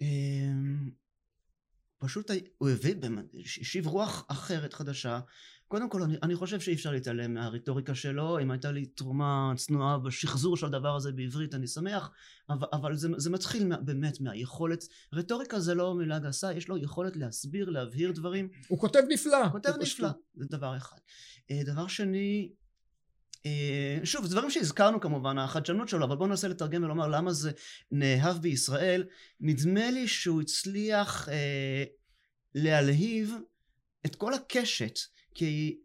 אמ, 0.00 0.90
פשוט 1.98 2.30
הוא 2.58 2.70
הביא, 2.70 2.94
השיב 3.44 3.86
רוח 3.86 4.24
אחרת 4.28 4.74
חדשה. 4.74 5.20
קודם 5.68 5.88
כל 5.88 6.02
אני, 6.02 6.16
אני 6.22 6.34
חושב 6.34 6.60
שאי 6.60 6.74
אפשר 6.74 6.92
להתעלם 6.92 7.34
מהרטוריקה 7.34 7.94
שלו, 7.94 8.38
אם 8.38 8.50
הייתה 8.50 8.72
לי 8.72 8.86
תרומה 8.86 9.52
צנועה 9.56 9.98
בשחזור 9.98 10.56
של 10.56 10.66
הדבר 10.66 10.96
הזה 10.96 11.12
בעברית 11.12 11.54
אני 11.54 11.66
שמח, 11.66 12.10
אבל, 12.50 12.66
אבל 12.72 12.96
זה, 12.96 13.08
זה 13.16 13.30
מתחיל 13.30 13.66
מה, 13.66 13.76
באמת 13.76 14.20
מהיכולת, 14.20 14.84
רטוריקה 15.12 15.60
זה 15.60 15.74
לא 15.74 15.94
מילה 15.94 16.18
גסה, 16.18 16.52
יש 16.52 16.68
לו 16.68 16.78
יכולת 16.78 17.16
להסביר, 17.16 17.70
להבהיר 17.70 18.12
דברים. 18.12 18.48
הוא 18.68 18.78
כותב 18.78 19.00
נפלא. 19.08 19.42
הוא 19.42 19.52
כותב 19.52 19.72
נפלא, 19.80 20.08
זה 20.34 20.46
דבר 20.50 20.76
אחד. 20.76 20.98
אה, 21.50 21.60
דבר 21.64 21.86
שני, 21.86 22.52
שוב, 24.04 24.24
זה 24.26 24.34
דברים 24.34 24.50
שהזכרנו 24.50 25.00
כמובן, 25.00 25.38
החדשנות 25.38 25.88
שלו, 25.88 26.04
אבל 26.04 26.16
בואו 26.16 26.28
ננסה 26.28 26.48
לתרגם 26.48 26.84
ולומר 26.84 27.08
למה 27.08 27.32
זה 27.32 27.50
נאהב 27.92 28.36
בישראל. 28.36 29.04
נדמה 29.40 29.90
לי 29.90 30.08
שהוא 30.08 30.40
הצליח 30.40 31.28
אה, 31.28 31.84
להלהיב 32.54 33.34
את 34.06 34.14
כל 34.16 34.34
הקשת, 34.34 34.98
כי 35.34 35.78
אה, 35.78 35.83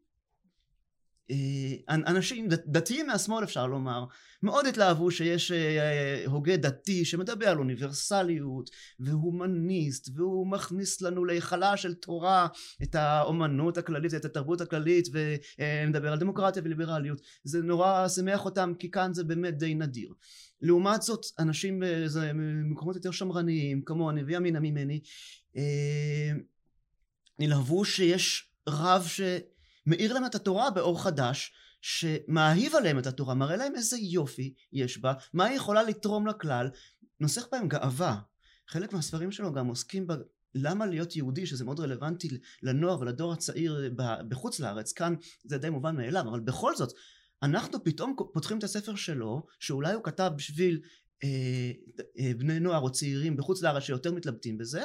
אנשים 1.89 2.47
דתיים 2.49 3.07
מהשמאל 3.07 3.43
אפשר 3.43 3.67
לומר 3.67 4.05
מאוד 4.43 4.65
התלהבו 4.65 5.11
שיש 5.11 5.51
אה, 5.51 6.23
הוגה 6.25 6.57
דתי 6.57 7.05
שמדבר 7.05 7.47
על 7.47 7.57
אוניברסליות 7.57 8.69
והומניסט 8.99 10.09
והוא 10.15 10.47
מכניס 10.47 11.01
לנו 11.01 11.25
להיכלה 11.25 11.77
של 11.77 11.93
תורה 11.93 12.47
את 12.83 12.95
האומנות 12.95 13.77
הכללית 13.77 14.13
את 14.13 14.25
התרבות 14.25 14.61
הכללית 14.61 15.07
ומדבר 15.11 16.11
על 16.11 16.19
דמוקרטיה 16.19 16.61
וליברליות. 16.65 17.21
זה 17.43 17.61
נורא 17.61 18.07
שמח 18.07 18.45
אותם 18.45 18.73
כי 18.79 18.91
כאן 18.91 19.13
זה 19.13 19.23
באמת 19.23 19.57
די 19.57 19.75
נדיר. 19.75 20.13
לעומת 20.61 21.01
זאת 21.01 21.25
אנשים 21.39 21.83
במקומות 22.35 22.95
יותר 22.95 23.11
שמרניים 23.11 23.81
כמוני 23.81 24.23
וימינה 24.23 24.59
ממני 24.59 24.99
אה, 25.57 26.31
נלהבו 27.39 27.85
שיש 27.85 28.51
רב 28.69 29.05
ש... 29.07 29.21
מאיר 29.89 30.13
להם 30.13 30.25
את 30.25 30.36
התורה 30.36 30.71
באור 30.71 31.04
חדש 31.04 31.54
שמאהיב 31.82 32.75
עליהם 32.75 32.99
את 32.99 33.08
התורה, 33.08 33.34
מראה 33.34 33.56
להם 33.56 33.75
איזה 33.75 33.97
יופי 33.97 34.54
יש 34.73 34.97
בה, 34.97 35.13
מה 35.34 35.45
היא 35.45 35.56
יכולה 35.56 35.84
לתרום 35.84 36.28
לכלל, 36.28 36.69
נוסח 37.19 37.47
בהם 37.52 37.67
גאווה. 37.67 38.19
חלק 38.67 38.93
מהספרים 38.93 39.32
שלו 39.32 39.54
גם 39.54 39.67
עוסקים 39.67 40.08
ב... 40.08 40.13
למה 40.56 40.86
להיות 40.86 41.15
יהודי, 41.15 41.45
שזה 41.45 41.65
מאוד 41.65 41.80
רלוונטי 41.80 42.28
לנוער 42.63 42.99
ולדור 42.99 43.34
הצעיר 43.34 43.91
בחוץ 44.30 44.60
לארץ, 44.60 44.93
כאן 44.93 45.15
זה 45.43 45.58
די 45.58 45.69
מובן 45.69 45.95
מאליו, 45.95 46.30
אבל 46.30 46.39
בכל 46.39 46.75
זאת, 46.75 46.93
אנחנו 47.43 47.84
פתאום 47.84 48.15
פותחים 48.34 48.58
את 48.58 48.63
הספר 48.63 48.95
שלו, 48.95 49.45
שאולי 49.60 49.93
הוא 49.93 50.04
כתב 50.04 50.32
בשביל 50.36 50.82
אה, 51.23 51.71
אה, 52.19 52.32
בני 52.38 52.60
נוער 52.60 52.82
או 52.82 52.91
צעירים 52.91 53.38
בחוץ 53.38 53.62
לארץ 53.62 53.84
שיותר 53.84 54.12
מתלבטים 54.12 54.58
בזה, 54.58 54.82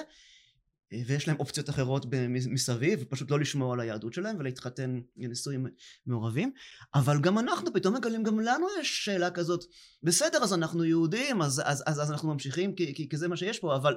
ויש 1.06 1.28
להם 1.28 1.36
אופציות 1.40 1.70
אחרות 1.70 2.06
מסביב, 2.48 2.98
ופשוט 3.02 3.30
לא 3.30 3.40
לשמור 3.40 3.72
על 3.72 3.80
היהדות 3.80 4.12
שלהם 4.12 4.36
ולהתחתן 4.38 5.00
בנישואים 5.16 5.66
מעורבים, 6.06 6.52
אבל 6.94 7.20
גם 7.20 7.38
אנחנו 7.38 7.72
פתאום 7.72 7.94
מגלים, 7.94 8.22
גם 8.22 8.40
לנו 8.40 8.66
יש 8.80 9.04
שאלה 9.04 9.30
כזאת, 9.30 9.64
בסדר 10.02 10.42
אז 10.42 10.54
אנחנו 10.54 10.84
יהודים, 10.84 11.42
אז, 11.42 11.62
אז, 11.64 11.82
אז, 11.86 12.02
אז 12.02 12.10
אנחנו 12.10 12.32
ממשיכים 12.32 12.74
כי, 12.74 12.94
כי, 12.94 13.08
כי 13.08 13.16
זה 13.16 13.28
מה 13.28 13.36
שיש 13.36 13.58
פה, 13.58 13.76
אבל 13.76 13.96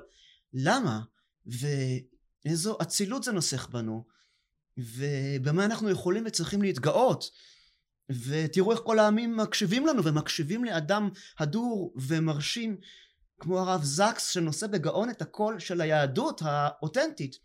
למה? 0.53 1.01
ואיזו 1.45 2.77
אצילות 2.81 3.23
זה 3.23 3.31
נוסך 3.31 3.67
בנו, 3.71 4.03
ובמה 4.77 5.65
אנחנו 5.65 5.89
יכולים 5.89 6.23
וצריכים 6.25 6.61
להתגאות. 6.61 7.31
ותראו 8.09 8.71
איך 8.71 8.79
כל 8.79 8.99
העמים 8.99 9.37
מקשיבים 9.37 9.87
לנו 9.87 10.03
ומקשיבים 10.03 10.63
לאדם 10.63 11.09
הדור 11.39 11.93
ומרשים 11.95 12.77
כמו 13.39 13.59
הרב 13.59 13.83
זקס 13.83 14.29
שנושא 14.29 14.67
בגאון 14.67 15.09
את 15.09 15.21
הקול 15.21 15.59
של 15.59 15.81
היהדות 15.81 16.41
האותנטית. 16.45 17.35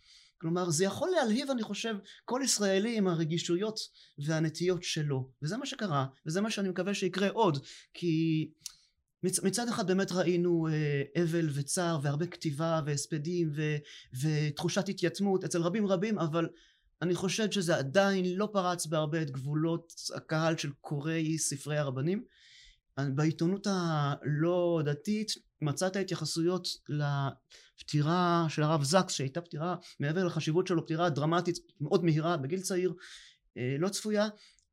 כלומר 0.42 0.70
זה 0.70 0.85
יכול 0.85 1.11
להלהיב 1.11 1.50
אני 1.50 1.62
חושב 1.62 1.94
כל 2.24 2.40
ישראלי 2.44 2.96
עם 2.96 3.09
הרגישויות 3.09 3.78
והנטיות 4.18 4.83
שלו 4.83 5.31
וזה 5.42 5.57
מה 5.57 5.66
שקרה 5.66 6.07
וזה 6.26 6.40
מה 6.40 6.50
שאני 6.50 6.68
מקווה 6.68 6.94
שיקרה 6.94 7.28
עוד 7.28 7.59
כי 7.94 8.48
מצ, 9.22 9.40
מצד 9.40 9.68
אחד 9.68 9.87
באמת 9.87 10.12
ראינו 10.12 10.68
אה, 10.68 11.22
אבל 11.22 11.48
וצער 11.55 11.98
והרבה 12.02 12.26
כתיבה 12.26 12.81
והספדים 12.87 13.50
ו, 13.55 13.76
ותחושת 14.22 14.88
התייתמות 14.88 15.44
אצל 15.44 15.62
רבים 15.62 15.87
רבים 15.87 16.18
אבל 16.18 16.48
אני 17.02 17.14
חושבת 17.14 17.52
שזה 17.52 17.76
עדיין 17.76 18.37
לא 18.37 18.48
פרץ 18.52 18.87
בהרבה 18.87 19.22
את 19.22 19.31
גבולות 19.31 19.92
הקהל 20.14 20.57
של 20.57 20.70
קוראי 20.81 21.38
ספרי 21.38 21.78
הרבנים. 21.78 22.24
בעיתונות 23.14 23.66
הלא 23.70 24.83
דתית 24.85 25.33
מצאת 25.62 25.96
התייחסויות 25.96 26.68
לפטירה 26.88 28.46
של 28.48 28.62
הרב 28.62 28.83
זקס 28.83 29.12
שהייתה 29.12 29.40
פטירה 29.40 29.77
מעבר 30.01 30.25
לחשיבות 30.25 30.66
שלו 30.66 30.85
פטירה 30.85 31.11
דרמטית 31.11 31.59
מאוד 31.81 32.05
מהירה 32.05 32.37
בגיל 32.37 32.61
צעיר 32.61 32.94
אה, 33.57 33.77
לא 33.79 33.88
צפויה. 33.88 34.29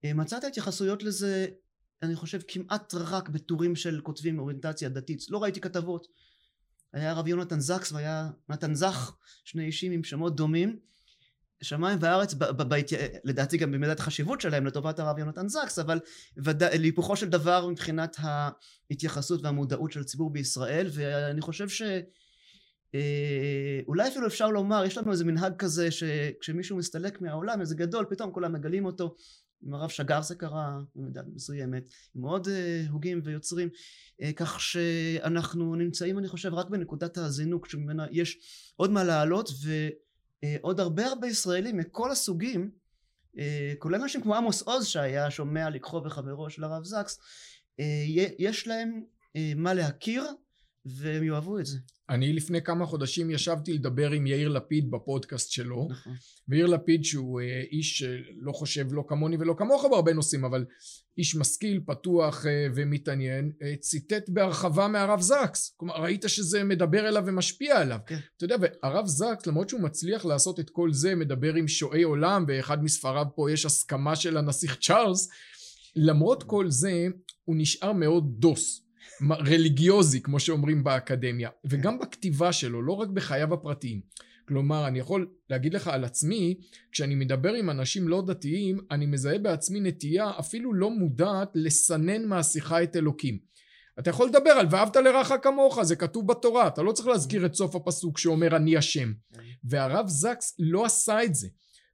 אה, 0.06 0.14
מצאת 0.14 0.44
התייחסויות 0.44 1.04
לזה 1.04 1.48
אני 2.04 2.16
חושב 2.16 2.40
כמעט 2.48 2.94
רק 2.94 3.30
בטורים 3.30 3.76
של 3.76 4.02
כותבים 4.02 4.36
מאוריינטציה 4.36 4.90
דתית. 4.90 5.30
לא 5.30 5.44
ראיתי 5.44 5.62
כתבות. 5.62 6.08
היה 6.94 7.12
הרב 7.12 7.28
יונתן 7.28 7.60
זקס 7.60 7.92
והיה 7.92 8.30
נתן 8.50 8.76
זך 8.76 9.16
שני 9.44 9.66
אישים 9.66 9.92
עם 9.92 10.04
שמות 10.04 10.36
דומים 10.36 10.80
שמיים 11.62 11.98
וארץ 12.02 12.34
ב- 12.34 12.44
ב- 12.44 12.74
ב- 12.74 12.80
לדעתי 13.24 13.58
גם 13.58 13.72
במידת 13.72 14.00
החשיבות 14.00 14.42
שלהם 14.42 14.66
לטובת 14.66 15.00
הרב 15.00 15.20
יונתן 15.20 15.48
זקס 15.48 15.80
אבל 15.80 16.00
וד... 16.46 16.64
להיפוכו 16.64 17.16
של 17.16 17.30
דבר 17.30 17.68
מבחינת 17.68 18.16
ההתייחסות 18.20 19.44
והמודעות 19.44 19.92
של 19.92 20.02
הציבור 20.02 20.34
בישראל 20.34 20.88
ואני 20.94 21.42
חושב 21.42 21.70
ש... 21.70 21.82
אה, 22.96 23.80
אולי 23.88 24.08
אפילו 24.08 24.28
אפשר 24.28 24.50
לומר 24.50 24.86
יש 24.86 24.98
לנו 24.98 25.12
איזה 25.12 25.26
מנהג 25.26 25.54
כזה 25.58 25.92
שכשמישהו 25.92 26.78
מסתלק 26.78 27.22
מהעולם 27.22 27.62
איזה 27.62 27.76
גדול 27.76 28.06
פתאום 28.10 28.32
כולם 28.32 28.54
מגלים 28.54 28.86
אותו. 28.86 29.16
עם 29.62 29.74
הרב 29.74 29.90
שגר 29.90 30.22
זה 30.22 30.36
קרה 30.36 30.80
במידה 30.96 31.22
מסוימת 31.34 31.90
עם 32.16 32.22
עוד 32.24 32.48
אה, 32.48 32.84
הוגים 32.90 33.22
ויוצרים 33.24 33.70
אה, 34.22 34.32
כך 34.36 34.62
שאנחנו 34.62 35.76
נמצאים 35.76 36.20
אני 36.20 36.28
חושב 36.28 36.54
רק 36.54 36.70
בנקודת 36.70 37.18
הזינוק 37.18 37.70
שממנה 37.70 38.06
יש 38.12 38.38
עוד 38.76 38.92
מה 38.92 39.04
לעלות 39.04 39.50
ועוד 40.46 40.80
הרבה 40.80 41.06
הרבה 41.06 41.28
ישראלים 41.28 41.78
מכל 41.78 42.12
הסוגים 42.12 42.72
כולל 43.80 44.02
אנשים 44.02 44.22
כמו 44.22 44.36
עמוס 44.36 44.62
עוז 44.62 44.88
שהיה 44.88 45.32
שומע 45.32 45.70
לקחו 45.70 46.02
וחברו 46.06 46.50
של 46.50 46.64
הרב 46.64 46.84
זקס 46.84 47.20
יש 48.40 48.68
להם 48.68 49.04
מה 49.56 49.74
להכיר 49.74 50.24
והם 50.86 51.24
יאהבו 51.24 51.60
את 51.60 51.66
זה. 51.66 51.78
אני 52.10 52.34
לפני 52.34 52.62
כמה 52.62 52.86
חודשים 52.86 53.32
ישבתי 53.32 53.74
לדבר 53.74 54.12
עם 54.12 54.28
יאיר 54.28 54.50
לפיד 54.50 54.92
בפודקאסט 54.92 55.52
שלו, 55.52 55.88
נכון. 55.92 56.14
ויאיר 56.48 56.66
לפיד 56.66 57.04
שהוא 57.04 57.42
אה, 57.42 57.62
איש 57.72 57.98
שלא 57.98 58.52
חושב 58.52 58.94
לא 58.94 59.04
כמוני 59.08 59.38
ולא 59.40 59.56
כמוך 59.58 59.86
בהרבה 59.92 60.14
נושאים, 60.14 60.46
אבל 60.46 60.66
איש 61.18 61.36
משכיל, 61.36 61.82
פתוח 61.86 62.46
אה, 62.46 62.68
ומתעניין, 62.76 63.52
אה, 63.62 63.76
ציטט 63.80 64.30
בהרחבה 64.30 64.88
מהרב 64.88 65.22
זקס. 65.22 65.74
כלומר, 65.78 65.96
ראית 65.96 66.24
שזה 66.28 66.64
מדבר 66.64 67.08
אליו 67.08 67.24
ומשפיע 67.26 67.80
עליו. 67.80 68.00
כן. 68.06 68.20
אתה 68.38 68.46
יודע, 68.46 68.56
והרב 68.62 69.06
זקס, 69.06 69.48
למרות 69.48 69.70
שהוא 69.70 69.82
מצליח 69.82 70.26
לעשות 70.26 70.60
את 70.60 70.70
כל 70.70 70.94
זה, 70.94 71.16
מדבר 71.16 71.56
עם 71.56 71.68
שועי 71.68 72.04
עולם, 72.04 72.46
ואחד 72.48 72.84
מספריו 72.84 73.26
פה 73.36 73.52
יש 73.52 73.66
הסכמה 73.66 74.16
של 74.16 74.38
הנסיך 74.38 74.78
צ'ארלס, 74.82 75.30
למרות 75.96 76.44
כל 76.44 76.70
זה, 76.70 77.08
הוא 77.46 77.56
נשאר 77.60 77.94
מאוד 77.94 78.24
דוס. 78.40 78.89
רליגיוזי 79.32 80.22
כמו 80.22 80.40
שאומרים 80.40 80.84
באקדמיה 80.84 81.50
וגם 81.66 82.00
בכתיבה 82.00 82.54
שלו 82.54 82.82
לא 82.82 82.94
רק 82.94 83.10
בחייו 83.10 83.54
הפרטיים. 83.54 84.02
כלומר 84.48 84.88
אני 84.88 85.00
יכול 85.00 85.28
להגיד 85.50 85.74
לך 85.74 85.88
על 85.88 86.04
עצמי 86.04 86.56
כשאני 86.92 87.16
מדבר 87.16 87.54
עם 87.54 87.70
אנשים 87.70 88.08
לא 88.08 88.24
דתיים 88.28 88.80
אני 88.92 89.06
מזהה 89.06 89.38
בעצמי 89.38 89.80
נטייה 89.80 90.32
אפילו 90.40 90.74
לא 90.74 90.92
מודעת 90.92 91.50
לסנן 91.56 92.26
מהשיחה 92.26 92.84
את 92.84 92.96
אלוקים. 92.96 93.40
אתה 94.00 94.10
יכול 94.10 94.28
לדבר 94.28 94.50
על 94.50 94.68
ואהבת 94.72 94.96
לרעך 94.96 95.32
כמוך 95.42 95.84
זה 95.84 95.96
כתוב 95.96 96.28
בתורה 96.28 96.68
אתה 96.68 96.82
לא 96.82 96.92
צריך 96.92 97.08
להזכיר 97.08 97.46
את 97.46 97.54
סוף 97.54 97.76
הפסוק 97.76 98.18
שאומר 98.18 98.56
אני 98.56 98.78
השם 98.78 99.14
והרב 99.64 100.08
זקס 100.08 100.56
לא 100.60 100.86
עשה 100.86 101.24
את 101.24 101.36
זה. 101.36 101.48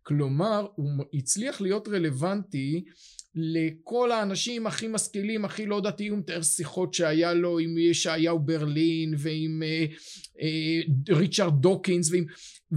כלומר 0.04 0.68
הוא 0.76 0.90
הצליח 1.14 1.62
להיות 1.62 1.88
רלוונטי 1.88 2.86
לכל 3.36 4.12
האנשים 4.12 4.67
הכי 4.67 4.88
משכילים, 4.88 5.45
הכי 5.45 5.65
לא 5.65 5.82
דתיים, 5.82 6.12
הוא 6.12 6.19
מתאר 6.19 6.41
שיחות 6.41 6.93
שהיה 6.93 7.34
לו 7.34 7.60
עם 7.60 7.78
ישעיהו 7.78 8.39
ברלין 8.39 9.13
ועם 9.17 9.63
אה, 9.63 9.86
אה, 10.41 11.15
ריצ'רד 11.15 11.62
דוקינס 11.62 12.12
ועם, 12.12 12.26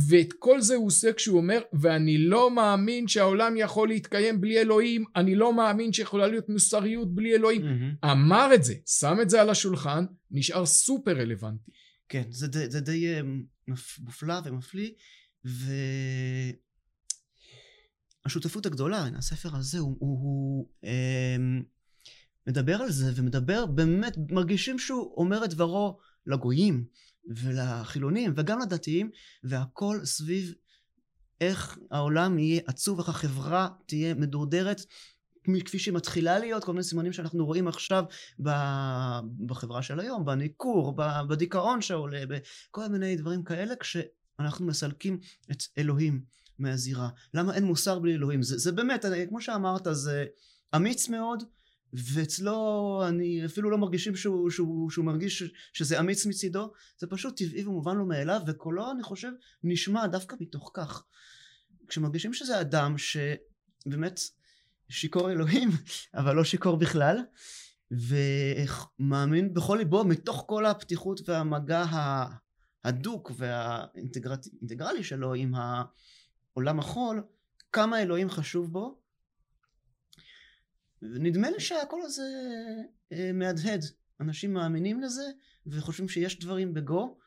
ואת 0.09 0.33
כל 0.39 0.61
זה 0.61 0.75
הוא 0.75 0.87
עושה 0.87 1.13
כשהוא 1.13 1.39
אומר 1.39 1.61
ואני 1.73 2.19
לא 2.19 2.51
מאמין 2.51 3.09
שהעולם 3.09 3.57
יכול 3.57 3.89
להתקיים 3.89 4.41
בלי 4.41 4.61
אלוהים, 4.61 5.05
אני 5.17 5.35
לא 5.35 5.53
מאמין 5.53 5.93
שיכולה 5.93 6.27
להיות 6.27 6.49
מוסריות 6.49 7.15
בלי 7.15 7.35
אלוהים. 7.35 7.63
Mm-hmm. 7.63 8.11
אמר 8.11 8.55
את 8.55 8.65
זה, 8.65 8.75
שם 8.87 9.17
את 9.23 9.31
זה 9.31 9.41
על 9.41 9.51
השולחן, 9.51 10.05
נשאר 10.31 10.67
סופר 10.67 11.17
רלוונטי. 11.21 11.71
כן, 12.09 12.25
זה, 12.31 12.47
זה, 12.53 12.71
זה 12.71 12.81
די 12.81 13.15
אה, 13.15 13.21
מופלא 13.99 14.35
ומפליא, 14.45 14.91
ו... 15.47 15.73
השותפות 18.29 18.67
הגדולה, 18.67 19.09
הספר 19.17 19.57
הזה 19.57 19.79
הוא, 19.79 19.97
הוא, 19.99 20.19
הוא 20.23 20.69
אה, 20.85 21.37
מדבר 22.47 22.77
על 22.77 22.91
זה 22.91 23.13
ומדבר 23.17 23.67
באמת, 23.67 24.17
מרגישים 24.31 24.79
שהוא 24.79 25.15
אומר 25.17 25.45
את 25.45 25.51
דברו 25.51 25.99
לגויים 26.27 26.85
ולחילונים 27.37 28.33
וגם 28.37 28.59
לדתיים 28.61 29.11
והכל 29.45 30.05
סביב 30.05 30.55
איך 31.41 31.79
העולם 31.91 32.39
יהיה 32.39 32.61
עצוב, 32.67 32.99
איך 32.99 33.09
החברה 33.09 33.69
תהיה 33.87 34.15
מדורדרת 34.15 34.81
כפי 35.65 35.79
שהיא 35.79 35.95
מתחילה 35.95 36.39
להיות, 36.39 36.65
כל 36.65 36.73
מיני 36.73 36.85
סימנים 36.85 37.13
שאנחנו 37.13 37.47
רואים 37.47 37.69
עכשיו 37.69 38.05
בחברה 39.47 39.83
של 39.83 40.01
היום, 40.01 40.25
בניכור, 40.25 40.97
בדיכאון 41.29 41.83
שעולה, 41.83 42.23
בכל 42.27 42.89
מיני 42.89 43.17
דברים 43.17 43.45
כאלה, 43.45 43.75
כשאנחנו 43.77 44.67
מסלקים 44.67 45.19
את 45.51 45.63
אלוהים 45.79 46.23
מהזירה. 46.59 47.09
למה 47.35 47.55
אין 47.55 47.65
מוסר 47.65 47.99
בלי 47.99 48.15
אלוהים? 48.15 48.43
זה, 48.43 48.59
זה 48.59 48.73
באמת, 48.73 49.05
אני, 49.05 49.29
כמו 49.29 49.41
שאמרת, 49.41 49.89
זה 49.93 50.25
אמיץ 50.77 51.09
מאוד, 51.09 51.43
ואצלו 51.93 53.03
אני 53.09 53.47
אפילו 53.47 53.71
לא 53.71 53.79
מרגישים 53.79 54.17
שהוא, 54.17 54.51
שהוא, 54.51 54.91
שהוא 54.91 55.05
מרגיש 55.05 55.43
שזה 55.73 56.01
אמיץ 56.01 56.27
מצידו, 56.27 56.73
זה 56.99 57.07
פשוט 57.07 57.37
טבעי 57.37 57.67
ומובן 57.67 57.97
לו 57.97 58.07
מאליו, 58.07 58.41
וקולו 58.47 58.91
אני 58.91 59.03
חושב 59.03 59.31
נשמע 59.65 60.07
דווקא 60.07 60.37
מתוך 60.41 60.71
כך. 60.75 61.05
כשמרגישים 61.89 62.35
שזה 62.35 62.61
אדם 62.61 62.95
שבאמת 62.99 64.21
שיכור 64.89 65.33
אלוהים, 65.33 65.71
אבל 66.19 66.37
לא 66.37 66.45
שיכור 66.45 66.77
בכלל, 66.77 67.17
ומאמין 67.91 69.55
בכל 69.55 69.77
ליבו 69.79 70.05
מתוך 70.05 70.45
כל 70.47 70.67
הפתיחות 70.67 71.29
והמגע 71.29 71.85
ההדוק 72.85 73.33
והאינטגרלי 73.37 75.05
שלו 75.05 75.35
עם 75.35 75.55
ה... 75.55 75.83
עולם 76.59 76.79
החול, 76.79 77.23
כמה 77.73 78.03
אלוהים 78.03 78.31
חשוב 78.31 78.73
בו. 78.73 78.99
נדמה 81.03 81.51
לי 81.51 81.61
שהכל 81.61 82.03
הזה 82.03 82.23
אה, 83.13 83.31
מהדהד. 83.33 83.85
אנשים 84.21 84.53
מאמינים 84.53 85.01
לזה 85.01 85.23
וחושבים 85.67 86.09
שיש 86.09 86.39
דברים 86.39 86.75
בגו. 86.75 87.19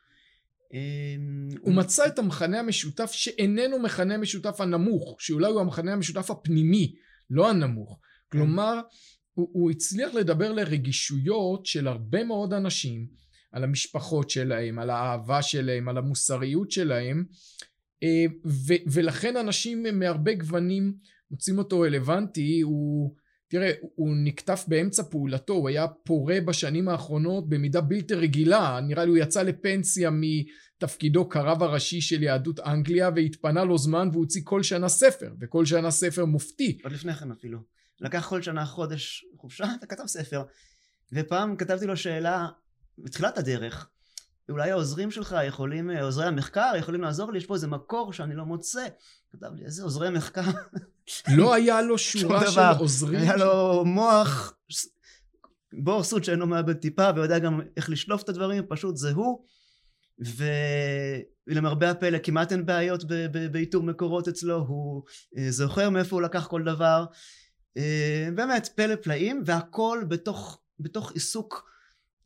אה, 0.74 0.80
הוא 1.60 1.74
מצא 1.74 2.08
את 2.08 2.20
המכנה 2.20 2.60
המשותף 2.60 3.12
שאיננו 3.12 3.80
מכנה 3.80 4.18
משותף 4.18 4.62
הנמוך, 4.62 5.16
שאולי 5.20 5.52
הוא 5.52 5.62
המכנה 5.62 5.94
המשותף 5.94 6.32
הפנימי, 6.32 6.96
לא 7.30 7.50
הנמוך. 7.50 8.00
כלומר, 8.32 8.82
הוא, 9.34 9.50
הוא 9.52 9.72
הצליח 9.72 10.14
לדבר 10.14 10.52
לרגישויות 10.52 11.66
של 11.66 11.88
הרבה 11.88 12.24
מאוד 12.24 12.54
אנשים, 12.54 13.08
על 13.52 13.64
המשפחות 13.64 14.30
שלהם, 14.30 14.80
על 14.80 14.90
האהבה 14.90 15.42
שלהם, 15.42 15.90
על 15.90 15.98
המוסריות 15.98 16.72
שלהם, 16.72 17.26
ו- 18.46 18.84
ולכן 18.92 19.38
אנשים 19.38 19.86
מהרבה 19.94 20.34
גוונים 20.34 20.94
מוצאים 21.32 21.58
אותו 21.58 21.80
רלוונטי, 21.80 22.62
הוא, 22.62 23.16
תראה, 23.48 23.72
הוא 23.96 24.16
נקטף 24.24 24.66
באמצע 24.68 25.04
פעולתו, 25.04 25.54
הוא 25.54 25.70
היה 25.70 25.88
פורה 25.88 26.38
בשנים 26.46 26.88
האחרונות 26.88 27.50
במידה 27.50 27.82
בלתי 27.82 28.14
רגילה, 28.14 28.80
נראה 28.88 29.06
לי 29.06 29.10
הוא 29.10 29.18
יצא 29.18 29.44
לפנסיה 29.44 30.10
מתפקידו 30.14 31.30
כרב 31.30 31.64
הראשי 31.64 32.02
של 32.02 32.24
יהדות 32.24 32.60
אנגליה 32.60 33.10
והתפנה 33.16 33.64
לו 33.64 33.78
זמן 33.78 34.10
והוא 34.12 34.24
הוציא 34.24 34.42
כל 34.44 34.64
שנה 34.64 34.90
ספר, 34.90 35.34
וכל 35.42 35.66
שנה 35.66 35.92
ספר 35.92 36.26
מופתי. 36.26 36.78
עוד 36.84 36.94
לפני 36.94 37.14
כן 37.14 37.32
אפילו. 37.32 37.60
לקח 38.02 38.28
כל 38.30 38.42
שנה 38.42 38.66
חודש 38.66 39.26
חופשה 39.38 39.66
וכתב 39.84 40.04
ספר. 40.08 40.44
ופעם 41.14 41.56
כתבתי 41.56 41.86
לו 41.86 41.98
שאלה 41.98 42.48
בתחילת 42.98 43.38
הדרך, 43.38 43.90
אולי 44.52 44.72
העוזרים 44.72 45.12
שלך 45.12 45.36
יכולים, 45.48 45.92
אה, 45.92 46.04
עוזרי 46.04 46.26
המחקר 46.26 46.72
יכולים 46.78 47.02
לעזור 47.02 47.32
לי, 47.32 47.38
יש 47.38 47.46
פה 47.46 47.54
איזה 47.54 47.68
מקור 47.68 48.14
שאני 48.14 48.36
לא 48.36 48.46
מוצא. 48.46 48.88
כתב 49.32 49.54
לי, 49.54 49.66
איזה 49.66 49.84
עוזרי 49.84 50.10
מחקר? 50.10 50.42
לא 51.36 51.54
היה 51.54 51.82
לו 51.82 51.98
שורה 52.08 52.52
של 52.52 52.62
עוזרים. 52.80 53.20
היה 53.20 53.36
לו 53.36 53.84
מוח, 53.86 54.54
בור 55.74 56.04
סוד 56.04 56.24
שאינו 56.24 56.48
מאבד 56.48 56.74
טיפה 56.74 57.10
ויודע 57.16 57.40
גם 57.40 57.62
איך 57.78 57.90
לשלוף 57.90 58.24
את 58.24 58.30
הדברים, 58.30 58.64
פשוט 58.70 58.98
זה 58.98 59.12
הוא. 59.12 59.46
ולמרבה 61.48 61.90
הפלא 61.90 62.18
כמעט 62.24 62.52
אין 62.52 62.66
בעיות 62.66 63.04
באיתור 63.52 63.84
מקורות 63.84 64.28
אצלו, 64.28 64.58
הוא 64.58 65.04
אה, 65.38 65.52
זוכר 65.52 65.90
מאיפה 65.90 66.16
הוא 66.16 66.22
לקח 66.22 66.48
כל 66.48 66.64
דבר. 66.64 67.06
אה, 67.78 68.30
באמת, 68.36 68.70
פלא 68.76 68.96
פלאים, 68.96 69.44
והכל 69.46 70.04
בתוך, 70.08 70.62
בתוך 70.80 71.12
עיסוק 71.12 71.72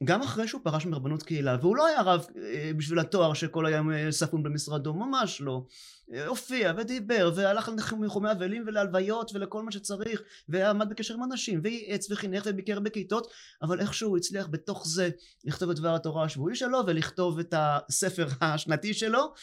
גם 0.04 0.22
אחרי 0.22 0.48
שהוא 0.48 0.62
פרש 0.64 0.86
מרבנות 0.86 1.24
קהילה, 1.24 1.58
והוא 1.62 1.76
לא 1.76 1.88
היה 1.88 2.02
רב 2.02 2.26
אה, 2.38 2.72
בשביל 2.78 3.00
התואר 3.00 3.34
שכל 3.34 3.66
היום 3.66 3.92
אה, 3.92 4.12
ספון 4.12 4.44
במשרדו, 4.44 4.94
ממש 4.94 5.42
לא. 5.42 5.66
אה, 6.14 6.28
הופיע 6.28 6.74
ודיבר, 6.78 7.32
והלך 7.36 7.70
לניחומי 7.70 8.32
אבלים 8.32 8.64
ולהלוויות 8.68 9.32
ולכל 9.34 9.64
מה 9.64 9.72
שצריך, 9.72 10.22
ועמד 10.50 10.90
בקשר 10.90 11.14
עם 11.14 11.24
אנשים, 11.24 11.60
וייעץ 11.64 12.12
וחינך 12.12 12.44
וביקר 12.46 12.80
בכיתות, 12.80 13.28
אבל 13.62 13.80
איכשהו 13.80 14.10
הוא 14.10 14.18
הצליח 14.18 14.48
בתוך 14.52 14.88
זה 14.88 15.10
לכתוב 15.46 15.70
את 15.70 15.76
דבר 15.76 15.96
התורה 15.96 16.24
השבועי 16.24 16.56
שלו, 16.56 16.80
ולכתוב 16.88 17.40
את 17.40 17.54
הספר 17.58 18.28
השנתי 18.42 18.94
שלו, 18.94 19.34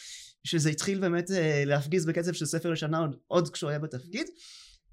שזה 0.43 0.69
התחיל 0.69 0.99
באמת 0.99 1.29
להפגיז 1.65 2.05
בקצב 2.05 2.33
של 2.33 2.45
ספר 2.45 2.69
לשנה 2.69 2.99
עוד, 2.99 3.15
עוד 3.27 3.49
כשהוא 3.49 3.69
היה 3.69 3.79
בתפקיד. 3.79 4.27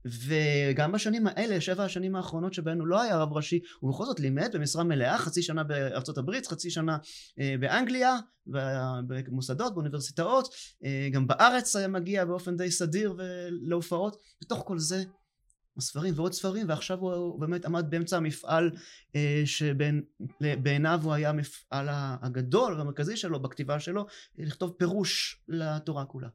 וגם 0.04 0.92
בשנים 0.92 1.26
האלה, 1.26 1.60
שבע 1.60 1.84
השנים 1.84 2.16
האחרונות 2.16 2.54
שבהן 2.54 2.80
הוא 2.80 2.86
לא 2.86 3.02
היה 3.02 3.16
רב 3.16 3.32
ראשי, 3.32 3.60
הוא 3.80 3.92
בכל 3.92 4.04
זאת 4.04 4.20
לימד 4.20 4.50
במשרה 4.52 4.84
מלאה, 4.84 5.18
חצי 5.18 5.42
שנה 5.42 5.64
בארצות 5.64 6.18
הברית, 6.18 6.46
חצי 6.46 6.70
שנה 6.70 6.98
אה, 7.40 7.54
באנגליה, 7.60 8.16
במוסדות, 8.46 9.74
באוניברסיטאות, 9.74 10.54
אה, 10.84 11.08
גם 11.12 11.26
בארץ 11.26 11.76
היה 11.76 11.88
מגיע 11.88 12.24
באופן 12.24 12.56
די 12.56 12.70
סדיר 12.70 13.16
להופעות, 13.62 14.16
בתוך 14.42 14.62
כל 14.66 14.78
זה 14.78 15.04
ספרים 15.80 16.14
ועוד 16.16 16.32
ספרים, 16.32 16.68
ועכשיו 16.68 16.98
הוא 16.98 17.40
באמת 17.40 17.64
עמד 17.64 17.86
באמצע 17.90 18.16
המפעל 18.16 18.70
אה, 19.16 19.42
שבעיניו 19.44 21.00
הוא 21.02 21.12
היה 21.12 21.28
המפעל 21.28 21.86
הגדול 21.90 22.74
והמרכזי 22.74 23.16
שלו 23.16 23.42
בכתיבה 23.42 23.80
שלו, 23.80 24.06
לכתוב 24.38 24.74
פירוש 24.78 25.42
לתורה 25.48 26.04
כולה. 26.04 26.28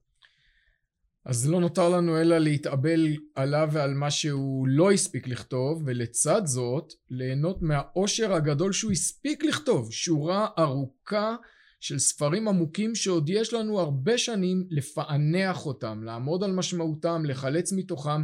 אז 1.26 1.50
לא 1.50 1.60
נותר 1.60 1.90
לנו 1.90 2.22
אלא 2.22 2.38
להתאבל 2.38 3.18
עליו 3.36 3.70
ועל 3.72 3.94
מה 3.94 4.12
שהוא 4.12 4.68
לא 4.68 4.92
הספיק 4.92 5.28
לכתוב, 5.28 5.84
ולצד 5.86 6.42
זאת, 6.46 6.94
ליהנות 7.10 7.62
מהאושר 7.62 8.34
הגדול 8.34 8.74
שהוא 8.74 8.92
הספיק 8.92 9.44
לכתוב, 9.44 9.92
שורה 9.92 10.48
ארוכה 10.60 11.36
של 11.80 12.00
ספרים 12.00 12.48
עמוקים 12.48 12.96
שעוד 12.96 13.30
יש 13.30 13.54
לנו 13.54 13.80
הרבה 13.80 14.18
שנים 14.18 14.68
לפענח 14.70 15.66
אותם, 15.66 16.04
לעמוד 16.04 16.44
על 16.44 16.52
משמעותם, 16.52 17.26
לחלץ 17.26 17.74
מתוכם 17.74 18.22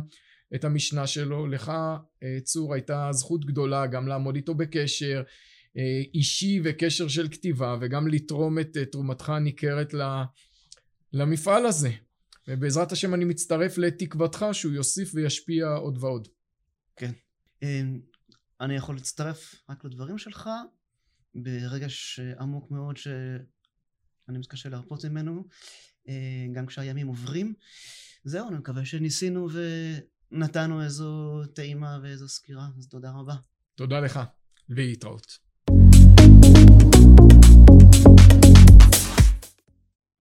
את 0.55 0.63
המשנה 0.63 1.07
שלו. 1.07 1.47
לך, 1.47 1.69
אה, 2.23 2.37
צור, 2.43 2.73
הייתה 2.73 3.09
זכות 3.11 3.45
גדולה 3.45 3.87
גם 3.87 4.07
לעמוד 4.07 4.35
איתו 4.35 4.55
בקשר 4.55 5.23
אה, 5.77 6.01
אישי 6.13 6.61
וקשר 6.63 7.07
של 7.07 7.27
כתיבה, 7.27 7.77
וגם 7.81 8.07
לתרום 8.07 8.59
את 8.59 8.77
אה, 8.77 8.85
תרומתך 8.85 9.29
הניכרת 9.29 9.93
למפעל 11.13 11.65
הזה. 11.65 11.91
ובעזרת 12.51 12.91
השם 12.91 13.13
אני 13.13 13.25
מצטרף 13.25 13.77
לתקוותך 13.77 14.45
שהוא 14.53 14.73
יוסיף 14.73 15.11
וישפיע 15.13 15.67
עוד 15.67 15.97
ועוד. 16.03 16.27
כן. 16.95 17.11
אמ, 17.61 17.99
אני 18.61 18.75
יכול 18.75 18.95
להצטרף 18.95 19.55
רק 19.69 19.85
לדברים 19.85 20.17
שלך 20.17 20.49
ברגש 21.35 22.19
עמוק 22.39 22.71
מאוד 22.71 22.97
שאני 22.97 24.37
מתקשה 24.39 24.69
להרפות 24.69 25.05
ממנו, 25.05 25.47
אה, 26.09 26.45
גם 26.53 26.65
כשהימים 26.65 27.07
עוברים. 27.07 27.53
זהו, 28.23 28.47
אני 28.49 28.57
מקווה 28.57 28.85
שניסינו 28.85 29.47
ונתנו 30.31 30.83
איזו 30.83 31.41
טעימה 31.55 31.99
ואיזו 32.03 32.27
סקירה, 32.27 32.67
אז 32.77 32.87
תודה 32.87 33.11
רבה. 33.11 33.35
תודה 33.75 33.99
לך, 33.99 34.19
ולהתראות. 34.69 35.50